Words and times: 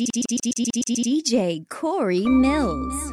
DJ 0.00 1.68
Corey 1.68 2.22
Millz. 2.22 3.12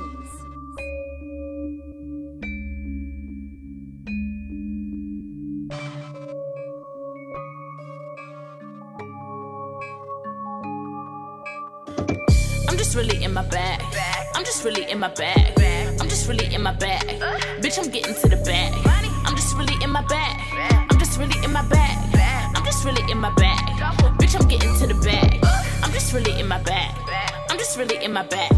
I'm 12.70 12.78
just 12.78 12.96
really 12.96 13.22
in 13.22 13.34
my 13.34 13.42
bag. 13.50 13.82
I'm 14.34 14.46
just 14.46 14.64
really 14.64 14.90
in 14.90 15.00
my 15.00 15.10
bag. 15.10 15.60
I'm 16.00 16.08
just 16.08 16.30
really 16.30 16.54
in 16.56 16.64
my 16.64 16.72
bag. 16.72 17.04
Bitch, 17.60 17.84
I'm 17.84 17.92
getting 17.92 18.16
to 18.16 18.30
the 18.30 18.38
bag. 18.46 18.72
I'm 19.26 19.36
just 19.36 19.58
really 19.58 19.76
in 19.84 19.92
my 19.92 20.04
bag. 20.04 20.40
I'm 20.90 20.98
just 20.98 21.20
really 21.20 21.44
in 21.44 21.52
my 21.52 21.68
bag. 21.68 22.56
I'm 22.56 22.64
just 22.64 22.86
really 22.86 23.04
in 23.12 23.18
my 23.18 23.34
bag. 23.34 23.76
Bitch, 24.18 24.40
I'm 24.40 24.48
getting 24.48 24.74
to 24.78 24.88
the 24.88 24.94
bag. 25.04 25.57
Just 25.98 26.14
really 26.14 26.40
in 26.40 26.48
my 26.48 26.62
bag. 26.62 26.94
I'm 27.50 27.58
just 27.58 27.76
really 27.76 27.98
in 28.06 28.14
my 28.14 28.22
bag. 28.22 28.52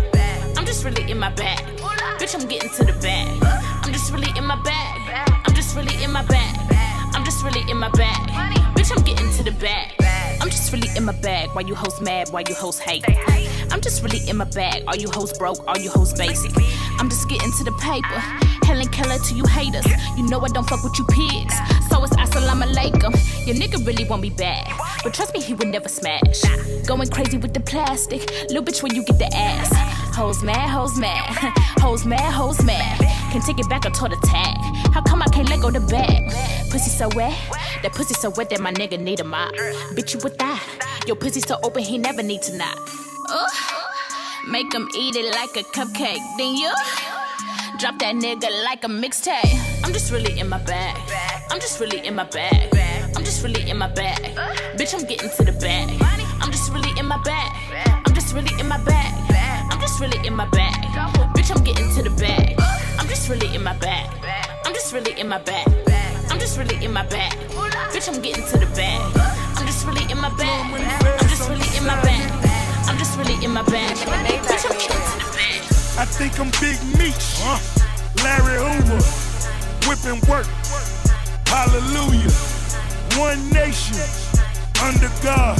I'm 0.57 0.65
just 0.65 0.83
really 0.83 1.09
in 1.09 1.17
my 1.17 1.31
bag. 1.31 1.63
Bitch, 2.19 2.35
I'm 2.35 2.45
getting 2.49 2.69
to 2.71 2.83
the 2.83 2.91
bag. 2.99 3.31
I'm 3.81 3.93
just 3.93 4.11
really 4.11 4.27
in 4.37 4.43
my 4.45 4.61
bag. 4.61 5.31
I'm 5.47 5.55
just 5.55 5.73
really 5.73 6.03
in 6.03 6.11
my 6.11 6.21
bag. 6.25 6.53
I'm 7.15 7.23
just 7.23 7.41
really 7.41 7.63
in 7.71 7.77
my 7.77 7.87
bag. 7.91 8.27
Bitch, 8.75 8.91
I'm 8.91 9.05
getting 9.05 9.31
to 9.37 9.43
the 9.43 9.51
bag. 9.51 9.93
I'm 10.41 10.49
just 10.49 10.73
really 10.73 10.89
in 10.97 11.05
my 11.05 11.13
bag. 11.13 11.47
Why 11.53 11.61
you 11.61 11.75
hoes 11.75 12.01
mad? 12.01 12.27
Why 12.31 12.43
you 12.45 12.53
hoes 12.53 12.77
hate? 12.77 13.05
I'm 13.71 13.79
just 13.79 14.03
really 14.03 14.19
in 14.29 14.35
my 14.35 14.43
bag. 14.43 14.83
Are 14.87 14.97
you 14.97 15.09
hoes 15.09 15.31
broke? 15.37 15.65
Are 15.65 15.79
you 15.79 15.89
hoes 15.89 16.11
basic? 16.11 16.51
I'm 16.99 17.07
just 17.07 17.29
getting 17.29 17.53
to 17.53 17.63
the 17.63 17.71
paper. 17.79 18.19
Helen 18.67 18.89
Keller 18.89 19.17
to 19.17 19.33
you 19.33 19.45
haters. 19.45 19.87
You 20.17 20.27
know 20.27 20.41
I 20.41 20.49
don't 20.49 20.67
fuck 20.67 20.83
with 20.83 20.99
you 20.99 21.05
pigs. 21.05 21.55
So 21.89 22.03
it's 22.03 22.13
assalamu 22.17 22.67
alaikum. 22.67 23.15
Your 23.47 23.55
nigga 23.55 23.87
really 23.87 24.03
want 24.03 24.23
me 24.23 24.29
back. 24.29 24.67
But 25.03 25.13
trust 25.13 25.33
me, 25.33 25.39
he 25.39 25.53
would 25.53 25.69
never 25.69 25.87
smash. 25.87 26.41
Going 26.85 27.09
crazy 27.09 27.37
with 27.37 27.53
the 27.53 27.61
plastic. 27.61 28.29
Little 28.49 28.63
bitch 28.63 28.83
when 28.83 28.93
you 28.93 29.03
get 29.03 29.17
the 29.17 29.29
ass. 29.33 29.69
Hoes 30.15 30.43
mad, 30.43 30.69
hoes 30.69 30.97
mad. 30.99 31.29
hoes 31.79 32.05
mad, 32.05 32.33
hoes 32.33 32.63
mad. 32.65 32.99
Can 33.31 33.41
take 33.41 33.59
it 33.59 33.69
back 33.69 33.85
or 33.85 33.91
toward 33.91 34.11
the 34.11 34.27
tag. 34.27 34.57
How 34.93 35.01
come 35.01 35.21
I 35.21 35.27
can't 35.27 35.49
let 35.49 35.61
go 35.61 35.71
the 35.71 35.79
bag? 35.79 36.23
Pussy 36.69 36.89
so 36.89 37.09
wet. 37.15 37.37
That 37.81 37.93
pussy 37.93 38.13
so 38.15 38.29
wet 38.31 38.49
that 38.49 38.59
my 38.59 38.73
nigga 38.73 38.99
need 38.99 39.19
a 39.21 39.23
mop. 39.23 39.53
Bitch, 39.95 40.13
you 40.13 40.19
with 40.21 40.37
that? 40.39 40.61
Your 41.07 41.15
pussy 41.15 41.39
so 41.39 41.57
open, 41.63 41.83
he 41.83 41.97
never 41.97 42.21
need 42.21 42.41
to 42.43 42.57
knock. 42.57 42.77
Ugh. 43.29 43.49
Make 44.47 44.73
him 44.73 44.89
eat 44.97 45.15
it 45.15 45.33
like 45.35 45.55
a 45.55 45.67
cupcake. 45.69 46.23
Then 46.37 46.55
you 46.55 46.73
drop 47.77 47.99
that 47.99 48.15
nigga 48.15 48.49
like 48.65 48.83
a 48.83 48.87
mixtape. 48.87 49.85
I'm 49.85 49.93
just 49.93 50.11
really 50.11 50.37
in 50.39 50.49
my 50.49 50.59
bag. 50.59 50.97
I'm 51.49 51.59
just 51.59 51.79
really 51.79 52.05
in 52.05 52.15
my 52.15 52.25
bag. 52.25 52.69
I'm 53.15 53.23
just 53.23 53.43
really 53.43 53.69
in 53.69 53.77
my 53.77 53.87
bag. 53.87 54.19
Bitch, 54.77 54.93
I'm 54.93 55.05
getting 55.05 55.29
to 55.29 55.43
the 55.43 55.51
bag. 55.53 55.89
I'm 56.41 56.51
just 56.51 56.71
really 56.71 56.91
in 56.99 57.05
my 57.05 57.17
bag. 57.23 57.51
I'm 58.05 58.13
just 58.13 58.33
really 58.33 58.53
in 58.59 58.67
my 58.67 58.77
bag. 58.83 59.13
I'm 59.71 59.79
just 59.79 59.99
really 59.99 60.25
in 60.25 60.35
my 60.35 60.45
bag. 60.49 60.73
Bitch, 61.35 61.55
I'm 61.55 61.63
getting 61.63 61.89
to 61.95 62.03
the 62.03 62.09
bag. 62.11 62.55
I'm 62.99 63.07
just 63.07 63.29
really 63.29 63.53
in 63.55 63.63
my 63.63 63.77
bag. 63.77 64.09
I'm 64.65 64.73
just 64.73 64.93
really 64.93 65.19
in 65.19 65.27
my 65.27 65.39
bag. 65.39 65.67
I'm 66.29 66.39
just 66.39 66.57
really 66.57 66.83
in 66.83 66.91
my 66.93 67.05
bag. 67.05 67.33
Bitch, 67.91 68.07
I'm 68.13 68.21
getting 68.21 68.45
to 68.45 68.57
the 68.57 68.67
bag. 68.75 69.01
I'm 69.57 69.65
just 69.65 69.85
really 69.85 70.09
in 70.11 70.17
my 70.19 70.29
bag. 70.37 70.73
I'm 71.19 71.27
just 71.27 71.49
really 71.49 71.77
in 71.77 71.85
my 71.85 72.01
bag. 72.01 72.31
I'm 72.87 72.97
just 72.97 73.17
really 73.17 73.43
in 73.43 73.51
my 73.51 73.63
bag. 73.63 73.95
Bitch, 73.97 74.65
I'm 74.65 74.77
getting 74.77 75.03
to 75.11 75.17
the 75.19 75.29
bag. 75.35 75.61
I 75.97 76.05
think 76.05 76.39
I'm 76.39 76.51
Big 76.61 76.79
Meech, 76.97 77.41
Larry 78.23 78.57
Hoover, 78.61 79.01
whipping 79.87 80.21
work. 80.29 80.47
Hallelujah. 81.47 82.58
One 83.19 83.49
nation, 83.49 83.99
under 84.81 85.11
God. 85.21 85.59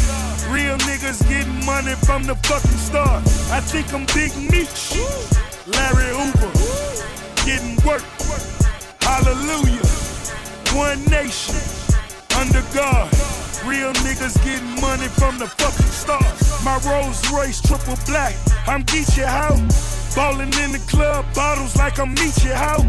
Real 0.50 0.78
niggas 0.88 1.28
getting 1.28 1.66
money 1.66 1.94
from 2.08 2.24
the 2.24 2.36
fucking 2.48 2.80
start. 2.80 3.22
I 3.52 3.60
think 3.60 3.94
I'm 3.94 4.06
Big 4.16 4.32
Meech, 4.50 4.96
Larry 5.68 6.08
Hoover, 6.16 6.52
getting 7.44 7.76
work. 7.86 8.02
Hallelujah. 9.02 9.84
One 10.72 11.04
nation, 11.12 11.60
under 12.40 12.64
God. 12.74 13.12
Real 13.68 13.92
niggas 14.08 14.42
getting 14.46 14.80
money 14.80 15.10
from 15.20 15.38
the 15.38 15.48
fucking 15.48 15.92
start. 15.92 16.24
My 16.64 16.80
Rolls 16.90 17.30
Royce 17.30 17.62
triple 17.62 17.98
black. 18.06 18.36
I'm 18.68 18.86
Geechee 18.86 19.26
how. 19.26 19.54
Ballin' 20.16 20.54
in 20.64 20.72
the 20.72 20.84
club, 20.88 21.26
bottles 21.36 21.76
like 21.76 22.00
I'm 22.00 22.16
Meechee 22.16 22.54
how. 22.54 22.80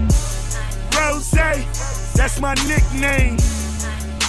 Rose, 0.96 1.30
that's 2.14 2.40
my 2.40 2.54
nickname. 2.68 3.36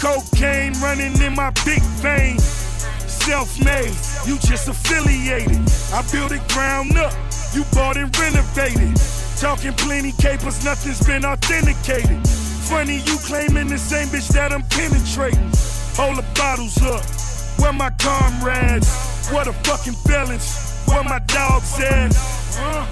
Cocaine 0.01 0.73
running 0.81 1.13
in 1.22 1.35
my 1.35 1.51
big 1.63 1.79
vein. 2.01 2.39
Self-made, 2.39 3.94
you 4.25 4.39
just 4.39 4.67
affiliated. 4.67 5.62
I 5.94 6.01
built 6.12 6.31
it 6.31 6.41
ground 6.47 6.97
up, 6.97 7.13
you 7.53 7.63
bought 7.72 7.97
and 7.97 8.09
renovated. 8.17 8.97
Talking 9.38 9.73
plenty 9.73 10.12
capers, 10.13 10.66
nothing's 10.66 11.06
been 11.06 11.23
authenticated. 11.23 12.28
Funny 12.28 12.97
you 13.06 13.17
claiming 13.19 13.67
the 13.67 13.78
same 13.78 14.07
bitch 14.07 14.29
that 14.29 14.51
I'm 14.51 14.63
penetrating. 14.63 15.51
Hold 15.94 16.18
the 16.18 16.25
bottles 16.33 16.81
up, 16.81 17.06
where 17.62 17.72
my 17.72 17.91
comrades? 18.00 18.89
What 19.29 19.47
a 19.47 19.53
fucking 19.53 19.94
felons, 19.94 20.81
where 20.88 21.03
my 21.03 21.19
dogs 21.28 21.79
at? 21.79 22.12
Uh, 22.57 22.88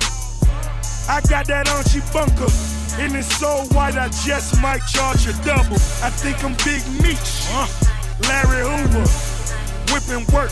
I 1.09 1.21
got 1.27 1.47
that 1.47 1.69
Archie 1.69 2.01
bunker. 2.13 2.78
And 2.99 3.15
it's 3.15 3.33
so 3.37 3.63
white, 3.71 3.95
I 3.95 4.09
just 4.09 4.61
might 4.61 4.81
charge 4.85 5.25
a 5.25 5.33
double. 5.45 5.79
I 6.03 6.11
think 6.11 6.43
I'm 6.43 6.51
Big 6.67 6.83
Meech, 7.01 7.47
Larry 8.27 8.59
Hoover, 8.59 9.07
whipping 9.87 10.27
work. 10.35 10.51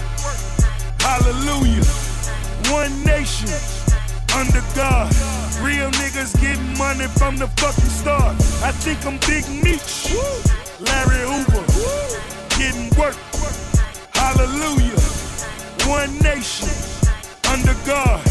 Hallelujah. 1.03 1.84
One 2.72 3.03
nation, 3.03 3.52
under 4.34 4.63
God. 4.75 5.12
Real 5.59 5.91
niggas 6.00 6.40
getting 6.40 6.78
money 6.78 7.07
from 7.19 7.36
the 7.36 7.47
fucking 7.59 7.84
start. 7.84 8.36
I 8.63 8.72
think 8.72 9.06
I'm 9.06 9.19
Big 9.28 9.44
Meech, 9.62 10.16
Larry 10.80 11.28
Hoover, 11.28 11.68
getting 12.56 12.88
work. 12.97 13.18
Hallelujah. 14.16 14.97
One 15.84 16.18
nation, 16.19 16.69
under 17.52 17.75
God. 17.86 18.24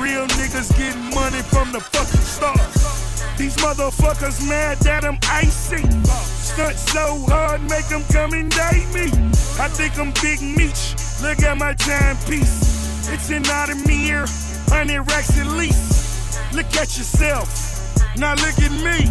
Real 0.00 0.26
niggas 0.40 0.74
getting 0.78 1.14
money 1.14 1.42
from 1.42 1.70
the 1.70 1.80
fucking 1.80 2.20
start. 2.22 3.07
These 3.38 3.54
motherfuckers 3.58 4.48
mad 4.48 4.78
that 4.78 5.04
I'm 5.04 5.16
icy. 5.30 5.78
Stunt 6.10 6.76
so 6.76 7.24
hard, 7.30 7.62
make 7.70 7.86
them 7.86 8.02
come 8.10 8.32
and 8.32 8.50
date 8.50 8.90
me. 8.90 9.06
I 9.62 9.70
think 9.70 9.96
I'm 9.96 10.10
Big 10.20 10.42
Meech. 10.42 10.98
Look 11.22 11.46
at 11.46 11.56
my 11.56 11.72
timepiece. 11.74 13.06
It's 13.08 13.30
an 13.30 13.44
Audemir, 13.44 14.26
100 14.70 15.02
racks 15.06 15.38
at 15.38 15.46
least. 15.46 16.52
Look 16.52 16.66
at 16.74 16.98
yourself. 16.98 17.46
Now 18.16 18.34
look 18.34 18.58
at 18.58 18.74
me. 18.82 19.06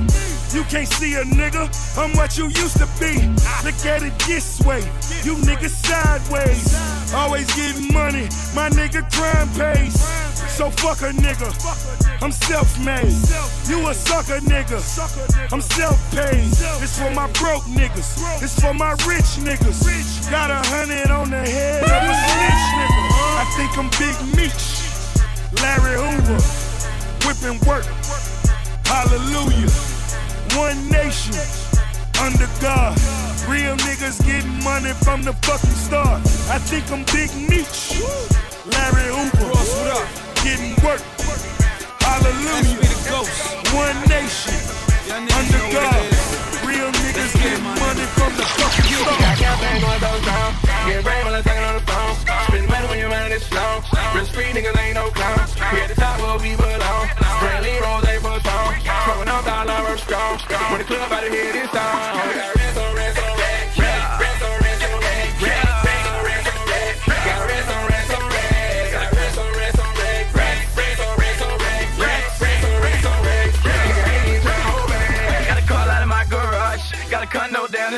You 0.52 0.64
can't 0.66 0.90
see 0.90 1.16
a 1.16 1.24
nigga. 1.24 1.72
I'm 1.98 2.12
what 2.18 2.38
you 2.38 2.48
used 2.48 2.80
to 2.80 2.88
be. 3.00 3.16
Look 3.64 3.80
at 3.88 4.04
it 4.04 4.20
this 4.28 4.60
way. 4.68 4.82
You 5.24 5.36
niggas 5.48 5.72
sideways. 5.88 6.76
Always 7.14 7.48
getting 7.56 7.94
money. 7.94 8.28
My 8.54 8.68
nigga 8.76 9.10
crime 9.10 9.48
pays. 9.56 10.27
So 10.58 10.72
fuck 10.72 11.04
a 11.04 11.14
nigga. 11.14 11.54
I'm 12.20 12.32
self-made. 12.32 13.14
You 13.70 13.88
a 13.90 13.94
sucker 13.94 14.42
nigga. 14.42 14.82
I'm 15.54 15.62
self-paid. 15.62 16.50
It's 16.82 16.98
for 16.98 17.12
my 17.12 17.28
broke 17.34 17.62
niggas. 17.70 18.42
It's 18.42 18.60
for 18.60 18.74
my 18.74 18.94
rich 19.06 19.38
niggas. 19.38 20.32
Got 20.32 20.50
a 20.50 20.58
hundred 20.66 21.12
on 21.12 21.30
the 21.30 21.38
head 21.38 21.84
of 21.84 22.10
a 22.10 22.16
snitch 22.26 22.66
nigga. 22.74 23.04
I 23.38 23.46
think 23.54 23.78
I'm 23.78 23.90
Big 24.02 24.18
Meech. 24.34 24.82
Larry 25.62 25.94
Hoover. 26.02 26.42
Whipping 27.22 27.62
work. 27.70 27.86
Hallelujah. 28.90 29.70
One 30.58 30.90
nation. 30.90 31.38
Under 32.20 32.50
God. 32.60 32.98
Real 33.48 33.78
niggas 33.86 34.26
getting 34.26 34.64
money 34.64 34.94
from 35.06 35.22
the 35.22 35.34
fucking 35.34 35.70
start. 35.70 36.22
I 36.50 36.58
think 36.58 36.92
I'm 36.92 37.06
Big 37.14 37.30
Meech. 37.48 38.02
Larry 38.74 39.14
Hoover. 39.14 40.27
Getting 40.48 40.80
work. 40.80 41.04
Hallelujah. 42.00 42.80
One 43.76 44.00
nation. 44.08 44.56
Under 45.12 45.64
God. 45.76 46.08
Real 46.64 46.88
niggas 46.88 47.36
getting 47.36 47.64
money 47.68 48.08
from 48.16 48.32
the 48.40 48.48
fucking 48.56 48.88
start. 48.96 49.20
Got 49.20 49.38
campaign 49.44 49.82
going 49.84 50.00
down. 50.00 50.56
Get 50.88 51.04
brain 51.04 51.26
while 51.26 51.36
I'm 51.36 51.44
talking 51.44 51.68
on 51.68 51.76
the 51.76 51.84
phone. 51.84 52.16
Spend 52.48 52.68
money 52.70 52.88
when 52.88 52.98
you're 52.98 53.10
running 53.10 53.32
this 53.36 53.44
slow. 53.44 53.84
Real 54.16 54.24
street 54.24 54.56
niggas 54.56 54.80
ain't 54.80 54.96
no 54.96 55.12
clowns. 55.12 55.52
We 55.74 55.82
at 55.84 55.90
the 55.90 56.00
top 56.00 56.16
where 56.24 56.40
we 56.40 56.56
belong. 56.56 57.12
Spraying 57.12 57.82
rose 57.84 58.08
ain't 58.08 58.24
for 58.24 58.40
song. 58.40 58.72
Throwing 59.04 59.28
up 59.28 59.44
dollar 59.44 59.98
strong. 59.98 60.40
When 60.72 60.80
the 60.80 60.88
club 60.88 61.12
out 61.12 61.28
of 61.28 61.30
here 61.30 61.52
this 61.52 61.70
time. 61.72 62.57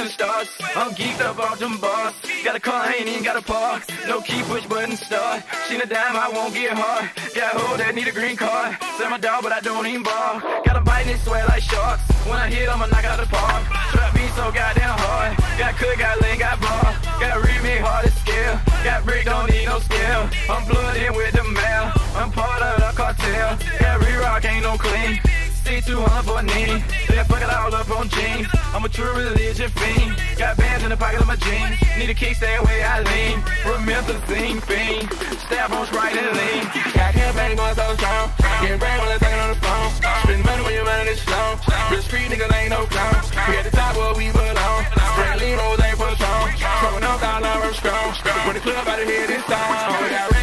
Stars. 0.09 0.49
I'm 0.75 0.91
geeked 0.93 1.21
up 1.21 1.39
off 1.39 1.59
them 1.59 1.77
bars. 1.77 2.13
Got 2.43 2.55
a 2.55 2.59
car, 2.59 2.91
ain't 2.91 3.07
even 3.07 3.23
got 3.23 3.37
a 3.37 3.41
park. 3.41 3.83
No 4.07 4.21
key, 4.21 4.41
push 4.43 4.65
button, 4.65 4.95
start. 4.97 5.43
She 5.67 5.75
a 5.75 5.85
dime, 5.85 6.15
I 6.15 6.29
won't 6.29 6.53
get 6.53 6.73
hard. 6.73 7.09
Got 7.35 7.55
a 7.55 7.59
hoe 7.59 7.77
that 7.77 7.95
need 7.95 8.07
a 8.07 8.11
green 8.11 8.35
card. 8.35 8.77
Sell 8.97 9.09
my 9.09 9.17
dog, 9.17 9.43
but 9.43 9.51
I 9.51 9.59
don't 9.61 9.85
even 9.87 10.03
ball. 10.03 10.41
Got 10.65 10.75
a 10.77 10.81
bite 10.81 11.05
and 11.05 11.11
it 11.11 11.19
sweat 11.19 11.47
like 11.47 11.63
sharks. 11.63 12.01
When 12.25 12.37
I 12.37 12.47
hit, 12.49 12.67
I'ma 12.67 12.87
knock 12.87 13.05
out 13.05 13.19
the 13.19 13.27
park. 13.27 13.63
Trap 13.93 14.13
beat 14.13 14.31
so 14.35 14.51
goddamn 14.51 14.97
hard. 14.97 15.37
Got 15.57 15.75
cook, 15.77 15.97
got 15.97 16.21
lean, 16.21 16.39
got 16.39 16.59
bar. 16.59 16.95
Got 17.19 17.43
read 17.43 17.61
me 17.63 17.77
hard 17.77 18.05
to 18.05 18.11
scale. 18.11 18.59
Got 18.83 19.05
brick, 19.05 19.25
don't 19.25 19.49
need 19.49 19.65
no 19.65 19.79
scale. 19.79 20.29
I'm 20.49 20.65
blooded 20.67 21.15
with 21.15 21.33
the 21.33 21.43
mail. 21.43 21.91
I'm 22.15 22.31
part 22.31 22.61
of 22.61 22.79
the 22.81 22.91
cartel. 22.95 23.57
Got 23.79 23.99
re-rock, 24.05 24.45
ain't 24.45 24.63
no 24.63 24.77
clean. 24.77 25.19
C200 25.69 26.23
for 26.25 26.39
a 26.39 26.43
knee. 26.43 26.81
Then 27.05 27.25
fuck 27.29 27.41
it 27.45 27.49
all 27.53 27.69
up 27.69 27.89
on 27.93 28.09
jeans. 28.09 28.47
I'm 28.73 28.83
a 28.83 28.89
true 28.89 29.13
religion 29.13 29.69
fiend. 29.69 30.17
Got 30.37 30.57
bands 30.57 30.83
in 30.83 30.89
the 30.89 30.97
pocket 30.97 31.21
of 31.21 31.27
my 31.27 31.35
jeans. 31.37 31.77
Need 31.97 32.09
a 32.09 32.17
kick, 32.17 32.37
stay 32.37 32.55
away, 32.57 32.81
I 32.81 33.05
lean. 33.05 33.37
Remember 33.69 34.13
the 34.17 34.21
scene 34.25 34.59
fiend. 34.65 35.05
Stab 35.45 35.69
on 35.71 35.85
right 35.93 36.17
and 36.17 36.33
lean. 36.33 36.63
Got 36.97 37.13
campaign 37.13 37.55
going 37.55 37.75
so 37.75 37.85
strong. 38.01 38.33
Getting 38.61 38.79
brain 38.81 38.97
when 38.97 39.13
I'm 39.13 39.19
talking 39.21 39.41
on 39.45 39.49
the 39.53 39.61
phone. 39.61 39.89
Spend 40.25 40.43
money 40.45 40.63
when 40.65 40.73
you're 40.73 40.89
running 40.89 41.05
this 41.05 41.21
slow. 41.21 41.61
Real 41.93 42.01
street 42.01 42.33
niggas 42.33 42.49
ain't 42.49 42.73
no 42.73 42.89
clowns. 42.89 43.29
We 43.29 43.53
at 43.61 43.65
the 43.69 43.71
top 43.71 43.93
where 43.93 44.13
we 44.17 44.33
belong. 44.33 44.81
Spray 44.89 45.37
lean 45.37 45.57
rolls 45.61 45.77
oh, 45.77 45.85
ain't 45.85 45.97
for 46.01 46.09
strong. 46.17 46.49
Throwing 46.81 47.05
up 47.05 47.21
dollar, 47.21 47.45
I'm 47.45 47.73
strong. 47.77 48.09
When 48.49 48.55
the 48.57 48.63
club 48.65 48.87
out 48.89 48.97
of 48.97 49.05
here 49.05 49.27
this 49.27 49.45
time. 49.45 50.38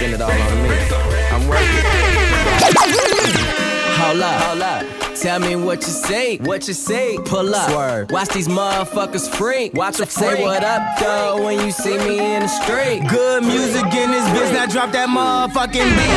Spend 0.00 0.14
it 0.14 0.22
all 0.22 0.30
on 0.30 0.62
me. 0.62 0.68
I'm 1.30 1.46
working. 1.46 1.84
Hold 4.00 4.22
up, 4.22 4.42
hold 4.42 4.62
up. 4.62 4.86
Tell 5.14 5.38
me 5.38 5.56
what 5.56 5.80
you 5.82 5.92
say, 5.92 6.38
what 6.38 6.66
you 6.66 6.72
say. 6.72 7.18
Pull 7.26 7.54
up, 7.54 7.70
Swerve. 7.70 8.10
Watch 8.10 8.28
these 8.30 8.48
motherfuckers 8.48 9.28
freak. 9.28 9.74
Watch 9.74 9.98
them 9.98 10.08
say 10.08 10.42
what 10.42 10.64
up, 10.64 10.98
though, 10.98 11.44
when 11.44 11.60
you 11.60 11.70
see 11.70 11.98
me 11.98 12.34
in 12.34 12.40
the 12.40 12.48
street. 12.48 13.06
Good 13.10 13.42
music 13.44 13.84
in 13.92 14.10
this 14.10 14.26
bitch, 14.28 14.52
now 14.54 14.64
drop 14.64 14.90
that 14.92 15.10
motherfucking 15.10 15.72
beat. 15.74 16.14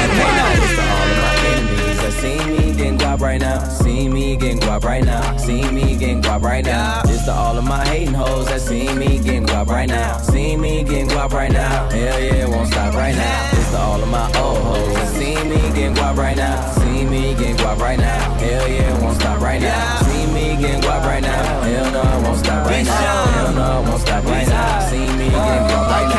This 0.62 0.76
to 0.78 0.84
all 0.88 1.10
of 1.12 1.18
my 1.20 1.36
enemies 1.52 1.98
that 2.02 2.14
see 2.22 2.38
me 2.46 2.78
getting 2.78 2.98
guap 2.98 3.20
right 3.20 3.42
now. 3.42 3.68
See 3.68 4.08
me 4.08 4.38
getting 4.38 4.60
guap 4.60 4.84
right 4.86 5.04
now. 5.04 5.36
See 5.36 5.70
me 5.70 5.98
getting 5.98 6.22
guap 6.22 6.42
right 6.42 6.64
now. 6.64 7.02
This 7.02 7.26
to 7.26 7.34
all 7.34 7.58
of 7.58 7.66
my 7.66 7.86
hating 7.86 8.14
hoes 8.14 8.46
that 8.46 8.62
see 8.62 8.94
me 8.94 9.20
getting 9.20 9.46
guap 9.46 9.68
right 9.68 9.90
now. 9.90 10.20
See 10.20 10.56
me 10.56 10.86
getting 10.86 11.10
guap 11.10 11.32
right 11.34 11.52
now. 11.52 11.90
Hell 11.90 12.22
yeah, 12.22 12.46
it 12.46 12.50
won't 12.50 12.70
stop 12.70 12.94
right 12.94 13.16
now. 13.16 13.53
To 13.74 13.80
all 13.80 14.04
of 14.04 14.08
my 14.08 14.26
old 14.40 14.60
hoes 14.60 15.04
see 15.24 15.36
me 15.50 15.58
getting 15.74 15.96
guap 15.96 16.16
right 16.16 16.38
now. 16.38 16.72
See 16.74 17.06
me 17.06 17.34
getting 17.34 17.56
guap 17.56 17.80
right 17.80 17.98
now. 17.98 18.34
Hell 18.36 18.68
yeah, 18.68 19.02
won't 19.02 19.20
stop 19.20 19.42
right 19.42 19.62
now. 19.62 20.02
See 20.02 20.26
me 20.32 20.62
getting 20.62 20.82
guap 20.82 21.04
right 21.04 21.24
now. 21.24 21.62
Hell 21.62 21.92
no, 21.92 22.02
it 22.02 22.24
won't 22.24 22.38
stop 22.38 22.66
right 22.68 22.86
now. 22.86 23.26
Hell 23.26 23.54
no, 23.54 23.82
it 23.82 23.90
won't 23.90 24.02
stop 24.02 24.24
right 24.26 24.48
now. 24.48 24.90
See 24.90 25.00
me 25.00 25.30
getting 25.30 25.66
guap 25.70 25.90
right 25.90 26.08
now. 26.08 26.14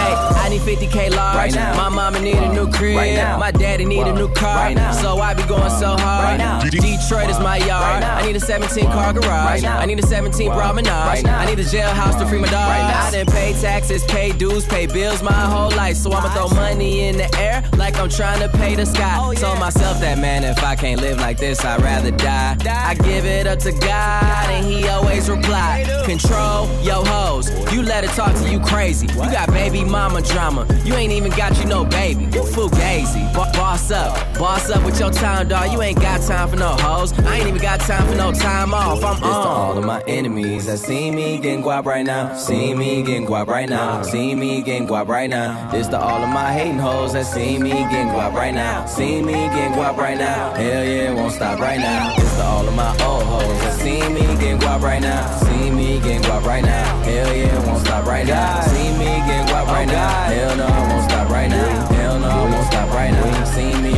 I 0.45 0.49
need 0.51 0.61
50k 0.61 1.11
large. 1.17 1.37
Right 1.37 1.55
now. 1.55 1.75
My 1.75 1.89
mama 1.89 2.21
need 2.21 2.37
a 2.37 2.53
new 2.53 2.71
crib. 2.71 2.97
Right 2.97 3.15
now. 3.15 3.39
My 3.39 3.51
daddy 3.51 3.85
need 3.85 4.07
a 4.07 4.12
new 4.12 4.29
car. 4.29 4.57
Right 4.57 4.77
now. 4.77 4.93
So 4.93 5.19
I 5.19 5.33
be 5.35 5.43
going 5.45 5.71
so 5.71 5.97
hard. 5.97 6.25
Right 6.25 6.37
now. 6.37 6.61
Detroit 6.62 7.31
is 7.31 7.39
my 7.41 7.57
yard. 7.57 7.71
Right 7.71 8.00
now. 8.00 8.17
I 8.17 8.27
need 8.27 8.37
a 8.37 8.41
17 8.41 8.85
car 8.87 9.12
garage. 9.15 9.25
Right 9.25 9.62
now. 9.62 9.79
I 9.79 9.87
need 9.87 9.99
a 9.99 10.07
17 10.07 10.50
promenade. 10.50 10.91
Right 10.91 11.25
now. 11.25 11.39
I 11.39 11.47
need 11.47 11.59
a 11.59 11.65
jailhouse 11.65 12.19
to 12.19 12.27
free 12.27 12.41
my 12.41 12.49
dog. 12.49 12.69
Right 12.69 12.89
now. 12.89 13.07
I 13.07 13.11
done 13.11 13.27
pay 13.27 13.53
taxes, 13.61 14.05
pay 14.05 14.33
dues, 14.33 14.67
pay 14.67 14.87
bills 14.87 15.23
my 15.23 15.33
whole 15.33 15.71
life. 15.71 15.97
So 15.97 16.12
I'ma 16.12 16.29
throw 16.35 16.49
money 16.49 17.09
in 17.09 17.17
the 17.17 17.35
air 17.39 17.44
like 17.76 17.99
I'm 17.99 18.08
trying 18.08 18.41
to 18.41 18.49
pay 18.58 18.75
the 18.75 18.87
sky. 18.87 19.17
Oh, 19.19 19.32
Told 19.35 19.58
myself 19.58 20.00
that 20.00 20.19
man, 20.19 20.44
if 20.44 20.62
I 20.62 20.75
can't 20.76 21.00
live 21.00 21.19
like 21.19 21.38
this, 21.38 21.64
I'd 21.64 21.82
rather 21.82 22.11
die. 22.11 22.56
I 22.67 22.94
give 22.94 23.25
it 23.25 23.46
up 23.46 23.58
to 23.61 23.73
God, 23.73 24.50
and 24.50 24.64
he 24.67 24.88
always 24.88 25.29
reply. 25.29 25.85
Control 26.05 26.69
your 26.82 27.05
hoes. 27.06 27.50
You 27.73 27.82
let 27.82 28.05
it 28.05 28.11
talk 28.11 28.35
to 28.35 28.50
you 28.50 28.61
crazy. 28.61 29.06
You 29.08 29.31
got 29.31 29.49
baby 29.49 29.85
mama 29.85 30.23
drama. 30.23 30.67
You 30.85 30.94
ain't 30.94 31.12
even 31.12 31.32
got 31.32 31.58
you 31.58 31.64
no 31.67 31.85
baby. 31.85 32.25
You 32.25 32.43
fugazi. 32.43 33.32
Bo- 33.35 33.50
boss 33.52 33.90
up. 33.90 34.14
Boss 34.38 34.70
up 34.70 34.85
with 34.85 34.99
your 35.00 35.11
time, 35.11 35.49
dog. 35.49 35.73
You 35.73 35.82
ain't 35.82 36.00
got 36.00 36.20
time 36.23 36.49
for 36.49 36.56
no 36.56 36.69
hoes. 36.81 37.12
I 37.20 37.38
ain't 37.38 37.49
even 37.49 37.61
got 37.61 37.81
time 37.81 38.06
for 38.08 38.14
no 38.17 38.32
time 38.32 38.73
off. 38.75 39.02
I'm 39.05 39.14
This 39.14 39.20
to 39.20 39.26
on. 39.26 39.47
all 39.47 39.79
of 39.79 39.85
my 39.85 40.02
enemies 40.06 40.67
that 40.67 40.79
see 40.79 41.11
me 41.11 41.38
getting 41.38 41.62
guap 41.62 41.85
right 41.85 42.05
now. 42.06 42.35
See 42.37 42.75
me 42.75 43.02
getting 43.02 43.26
guap 43.26 43.47
right 43.49 43.69
now. 43.69 44.02
See 44.02 44.35
me 44.35 44.62
getting 44.62 44.87
guap 44.87 45.08
right 45.08 45.29
now. 45.29 45.70
This 45.70 45.88
to 45.88 45.99
all 45.99 46.23
of 46.23 46.29
my 46.29 46.52
hating 46.52 46.79
hoes 46.79 47.12
that 47.14 47.26
see 47.35 47.59
me 47.59 47.71
getting 47.71 48.09
guap 48.15 48.33
right 48.33 48.55
now. 48.55 48.87
See 48.87 49.21
me 49.21 49.33
getting 49.33 49.73
guap 49.73 49.97
right 49.97 50.17
now. 50.17 50.55
Hell 50.55 50.85
yeah, 50.85 51.13
won't 51.13 51.33
stop 51.33 51.59
right 51.59 51.81
now. 51.81 52.15
This 52.17 52.37
to 52.37 52.43
all 52.45 52.69
of 52.69 52.75
my 52.75 52.91
old 53.05 53.25
hoes 53.25 53.65
see 53.83 54.01
me 54.09 54.21
getting 54.41 54.59
guap 54.59 54.81
right 54.81 55.03
now. 55.03 55.27
See 55.45 55.71
me 55.71 55.99
getting 55.99 56.23
guap 56.23 56.45
right 56.45 56.65
now. 56.65 57.03
Hell 57.03 57.35
yeah, 57.35 57.67
won't 57.67 57.85
stop 57.85 58.07
right 58.07 58.27
now. 58.27 58.61
See 58.63 58.91
me 59.01 59.11
getting 59.27 59.47
guap 59.51 59.67
right 59.67 59.89
now. 59.89 60.09
Hell 60.35 60.57
no, 60.57 60.69
won't 60.91 61.11
stop 61.11 61.29
right 61.29 61.51
now. 61.51 61.87
Hell 61.97 62.19
no, 62.21 62.29
won't 62.53 62.67
stop 62.67 62.89
right 62.91 63.11
now. 63.11 63.45
See 63.45 63.75
me 63.83 63.94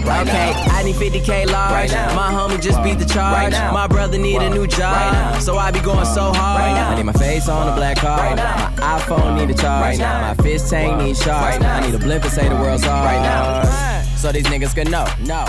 guap 0.00 0.06
right 0.06 0.26
okay, 0.26 0.52
now. 0.52 0.76
I 0.76 0.82
need 0.82 0.96
50k 0.96 1.50
large. 1.50 1.72
Right 1.72 1.90
now. 1.90 2.14
My 2.14 2.30
homie 2.30 2.60
just 2.60 2.82
beat 2.82 2.98
the 2.98 3.04
charge. 3.04 3.34
Right 3.34 3.50
now. 3.52 3.72
My 3.72 3.86
brother 3.86 4.18
need 4.18 4.42
a 4.42 4.50
new 4.50 4.66
job. 4.66 4.94
Right 4.94 5.12
now. 5.12 5.38
So 5.38 5.56
I 5.56 5.70
be 5.70 5.80
going 5.80 6.06
so 6.06 6.32
hard. 6.32 6.60
Right 6.60 6.74
now. 6.74 6.90
I 6.90 6.96
need 6.96 7.04
my 7.04 7.12
face 7.12 7.48
on 7.48 7.68
a 7.68 7.74
black 7.74 7.98
card. 7.98 8.20
Right 8.20 8.36
now. 8.36 8.70
My 8.76 8.98
iPhone 8.98 9.38
need 9.38 9.50
a 9.54 9.58
charge. 9.58 9.82
Right 9.82 9.98
now. 9.98 10.34
My 10.34 10.42
fist 10.42 10.70
tank 10.70 11.02
need 11.02 11.16
charge. 11.16 11.54
Right 11.54 11.60
now. 11.60 11.76
I 11.76 11.86
need 11.86 11.94
a 11.94 11.98
blimp 11.98 12.24
and 12.24 12.32
say 12.32 12.48
the 12.48 12.56
world's 12.56 12.84
hard. 12.84 13.06
Right 13.06 13.22
now. 13.22 14.02
So 14.16 14.32
these 14.32 14.46
niggas 14.46 14.74
can 14.74 14.90
know. 14.90 15.06
No. 15.20 15.44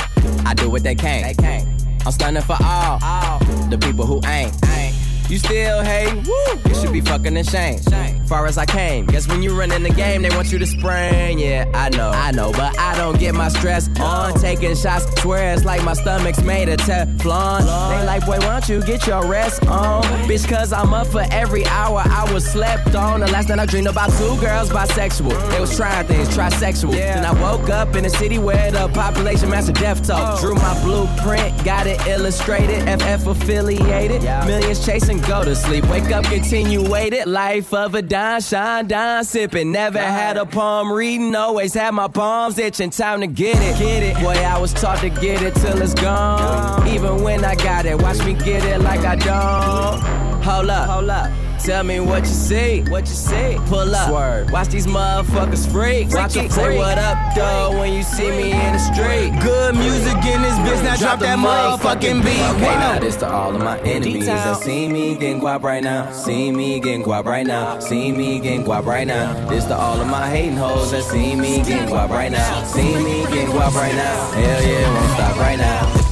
I 0.45 0.53
do 0.53 0.69
what 0.69 0.83
they 0.83 0.95
can't. 0.95 1.25
They 1.25 1.41
can't. 1.41 1.67
I'm 2.05 2.11
stunning 2.11 2.43
for 2.43 2.57
all. 2.63 2.99
All. 3.01 3.39
The 3.69 3.77
people 3.77 4.05
who 4.05 4.21
ain't. 4.27 4.53
Ain't. 4.69 4.95
You 5.29 5.39
still 5.39 5.83
hating? 5.83 6.23
Woo! 6.23 6.69
You 6.69 6.75
should 6.75 6.93
be 6.93 7.01
fucking 7.01 7.35
ashamed. 7.35 7.83
Far 8.27 8.45
as 8.45 8.57
I 8.57 8.65
came, 8.65 9.05
guess 9.05 9.25
when 9.25 9.41
you 9.41 9.57
run 9.57 9.71
in 9.71 9.83
the 9.83 9.89
game, 9.89 10.21
they 10.21 10.29
want 10.29 10.51
you 10.51 10.59
to 10.59 10.65
spring. 10.65 11.39
Yeah, 11.39 11.65
I 11.73 11.87
know, 11.89 12.09
I 12.09 12.31
know, 12.31 12.51
but 12.51 12.77
I 12.77 12.93
don't 12.97 13.17
get 13.17 13.33
my 13.33 13.47
stress 13.47 13.89
on. 14.01 14.33
Taking 14.37 14.75
shots, 14.75 15.05
swear 15.21 15.53
it's 15.53 15.63
like 15.63 15.81
my 15.83 15.93
stomach's 15.93 16.41
made 16.43 16.67
of 16.67 16.77
Teflon. 16.79 17.61
They 17.61 18.05
like, 18.05 18.25
boy, 18.25 18.39
why 18.39 18.59
don't 18.59 18.67
you 18.67 18.81
get 18.81 19.07
your 19.07 19.25
rest 19.25 19.65
on? 19.67 20.03
Bitch, 20.27 20.45
cause 20.45 20.73
I'm 20.73 20.93
up 20.93 21.07
for 21.07 21.23
every 21.31 21.65
hour 21.67 22.03
I 22.03 22.31
was 22.33 22.45
slept 22.45 22.95
on. 22.95 23.21
The 23.21 23.27
last 23.27 23.47
night 23.47 23.59
I 23.59 23.65
dreamed 23.65 23.87
about 23.87 24.09
two 24.17 24.37
girls 24.41 24.69
bisexual. 24.69 25.49
They 25.51 25.61
was 25.61 25.77
trying 25.77 26.05
things, 26.07 26.27
trisexual. 26.27 26.91
Then 26.91 27.23
I 27.23 27.31
woke 27.41 27.69
up 27.69 27.95
in 27.95 28.03
a 28.03 28.09
city 28.09 28.39
where 28.39 28.71
the 28.71 28.89
population 28.89 29.49
master 29.49 29.71
death 29.71 30.05
toll. 30.05 30.17
Oh. 30.19 30.41
Drew 30.41 30.55
my 30.55 30.77
blueprint, 30.83 31.63
got 31.63 31.87
it 31.87 32.05
illustrated, 32.05 32.83
FF 32.99 33.25
affiliated. 33.25 34.23
Millions 34.45 34.85
chasing, 34.85 35.21
go 35.21 35.45
to 35.45 35.55
sleep. 35.55 35.85
Wake 35.85 36.11
up, 36.11 36.25
continue 36.25 36.87
waited. 36.91 37.25
Life 37.25 37.73
of 37.73 37.95
a 37.95 38.01
dime, 38.17 38.41
shine, 38.41 38.87
dime, 38.87 39.23
sipping. 39.23 39.71
Never 39.71 39.99
had 39.99 40.37
a 40.37 40.45
palm 40.45 40.91
reading, 40.91 41.35
always 41.35 41.73
had 41.73 41.93
my 41.93 42.07
palms 42.07 42.57
itching. 42.57 42.89
Time 42.89 43.21
to 43.21 43.27
get 43.27 43.55
it, 43.57 43.77
get 43.77 44.01
it. 44.01 44.15
Boy, 44.15 44.33
I 44.33 44.57
was 44.57 44.73
taught 44.73 44.99
to 44.99 45.09
get 45.09 45.43
it 45.43 45.53
till 45.55 45.79
it's 45.79 45.93
gone. 45.93 46.87
Even 46.87 47.21
when 47.21 47.45
I 47.45 47.53
got 47.55 47.85
it, 47.85 48.01
watch 48.01 48.17
me 48.25 48.33
get 48.33 48.63
it 48.63 48.81
like 48.81 49.01
I 49.01 49.15
don't. 49.15 50.01
Hold 50.41 50.69
up, 50.69 50.89
hold 50.89 51.09
up. 51.09 51.46
Tell 51.59 51.83
me 51.83 51.99
what 51.99 52.21
you 52.21 52.33
see, 52.33 52.81
what 52.83 53.01
you 53.01 53.15
see. 53.15 53.57
Pull 53.65 53.93
up, 53.93 54.09
Swerve. 54.09 54.51
watch 54.51 54.69
these 54.69 54.87
motherfuckers 54.87 55.69
freak. 55.71 56.09
Watch 56.11 56.33
them 56.33 56.49
say 56.49 56.77
what 56.77 56.97
up, 56.97 57.35
though, 57.35 57.79
when 57.79 57.93
you 57.93 58.03
see 58.03 58.29
me 58.29 58.51
in 58.51 58.73
the 58.73 58.79
street. 58.79 59.31
Good 59.41 59.75
music 59.75 60.15
in 60.25 60.41
this 60.41 60.57
bitch, 60.59 60.83
now 60.83 60.95
drop 60.95 61.19
that 61.19 61.39
motherfucking 61.39 62.23
beat. 62.23 62.41
Okay, 62.55 62.75
now 62.79 62.93
no. 62.95 62.99
this 62.99 63.15
to 63.17 63.29
all 63.29 63.55
of 63.55 63.61
my 63.61 63.79
enemies 63.79 64.27
that 64.27 64.57
see 64.61 64.87
me 64.87 65.15
getting 65.15 65.41
guap 65.41 65.63
right 65.63 65.83
now. 65.83 66.11
See 66.11 66.51
me 66.51 66.79
getting 66.79 67.03
guap 67.03 67.25
right 67.25 67.45
now. 67.45 67.79
See 67.79 68.11
me 68.11 68.39
getting 68.39 68.63
guap 68.63 68.85
right 68.85 69.07
now. 69.07 69.49
This 69.49 69.65
to 69.65 69.75
all 69.75 69.99
of 69.99 70.07
my 70.07 70.29
hating 70.29 70.57
hoes 70.57 70.91
that 70.91 71.03
see 71.03 71.35
me 71.35 71.57
getting 71.63 71.89
guap 71.89 72.09
right 72.09 72.31
now. 72.31 72.63
See 72.65 72.95
me 72.95 73.23
getting 73.25 73.47
guap 73.47 73.73
right 73.73 73.95
now. 73.95 74.31
Hell 74.31 74.63
yeah, 74.63 74.93
won't 74.93 75.11
stop 75.11 75.37
right 75.37 75.57
now. 75.57 76.06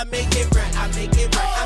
I 0.00 0.04
make 0.04 0.34
it 0.34 0.50
right, 0.54 0.76
I 0.78 0.88
make 0.96 1.12
it 1.12 1.36
right. 1.36 1.59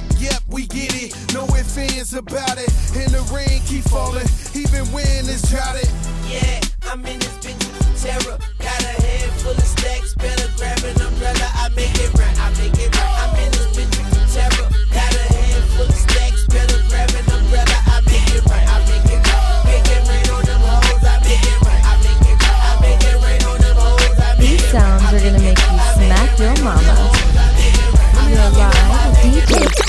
Yep, 0.00 0.12
yep, 0.18 0.42
we 0.48 0.66
get 0.66 0.94
it. 0.94 1.12
No 1.34 1.44
ifs, 1.56 1.76
ands 1.76 2.14
about 2.14 2.56
it. 2.56 2.70
And 2.96 3.12
the 3.12 3.20
rain 3.34 3.60
keep 3.66 3.84
falling, 3.84 4.26
even 4.54 4.86
when 4.92 5.28
it's 5.28 5.48
droughted. 5.50 5.88
Yeah, 6.26 6.60
I'm 6.84 7.04
in 7.04 7.18
this 7.18 7.36
bitch 7.38 7.60
with 7.68 8.02
terror. 8.02 8.38
Got 8.58 8.80
a 8.80 8.96
head 9.02 9.30
full 9.40 9.52
of 9.52 9.60
stacks. 9.60 10.14
Better 10.14 10.48
grab 10.56 10.78
an 10.84 11.00
umbrella. 11.02 11.48
I 11.54 11.68
make 11.76 11.94
it 11.96 12.12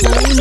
with 0.03 0.41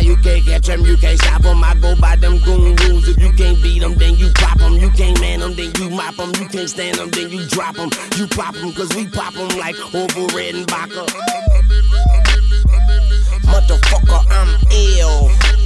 You 0.00 0.16
can't 0.16 0.44
catch 0.44 0.66
them, 0.66 0.86
you 0.86 0.96
can't 0.96 1.18
stop 1.18 1.42
them. 1.42 1.62
I 1.62 1.74
go 1.74 1.94
by 1.96 2.16
them 2.16 2.38
goon 2.38 2.76
rules. 2.76 3.08
If 3.08 3.20
you 3.20 3.32
can't 3.32 3.62
beat 3.62 3.80
them, 3.80 3.94
then 3.94 4.16
you 4.16 4.30
pop 4.34 4.58
them. 4.58 4.74
You 4.74 4.90
can't 4.90 5.20
man 5.20 5.40
them, 5.40 5.54
then 5.54 5.72
you 5.76 5.90
mop 5.90 6.16
them. 6.16 6.32
You 6.40 6.48
can't 6.48 6.70
stand 6.70 6.98
them, 6.98 7.10
then 7.10 7.30
you 7.30 7.46
drop 7.48 7.76
them. 7.76 7.90
You 8.16 8.26
pop 8.26 8.54
them, 8.54 8.72
cause 8.72 8.94
we 8.94 9.06
pop 9.06 9.34
them 9.34 9.48
like 9.58 9.76
over 9.94 10.26
red 10.34 10.54
and. 10.54 10.68
Motherfucker, 13.48 14.24
I'm 14.30 14.48
ill. 14.70 15.57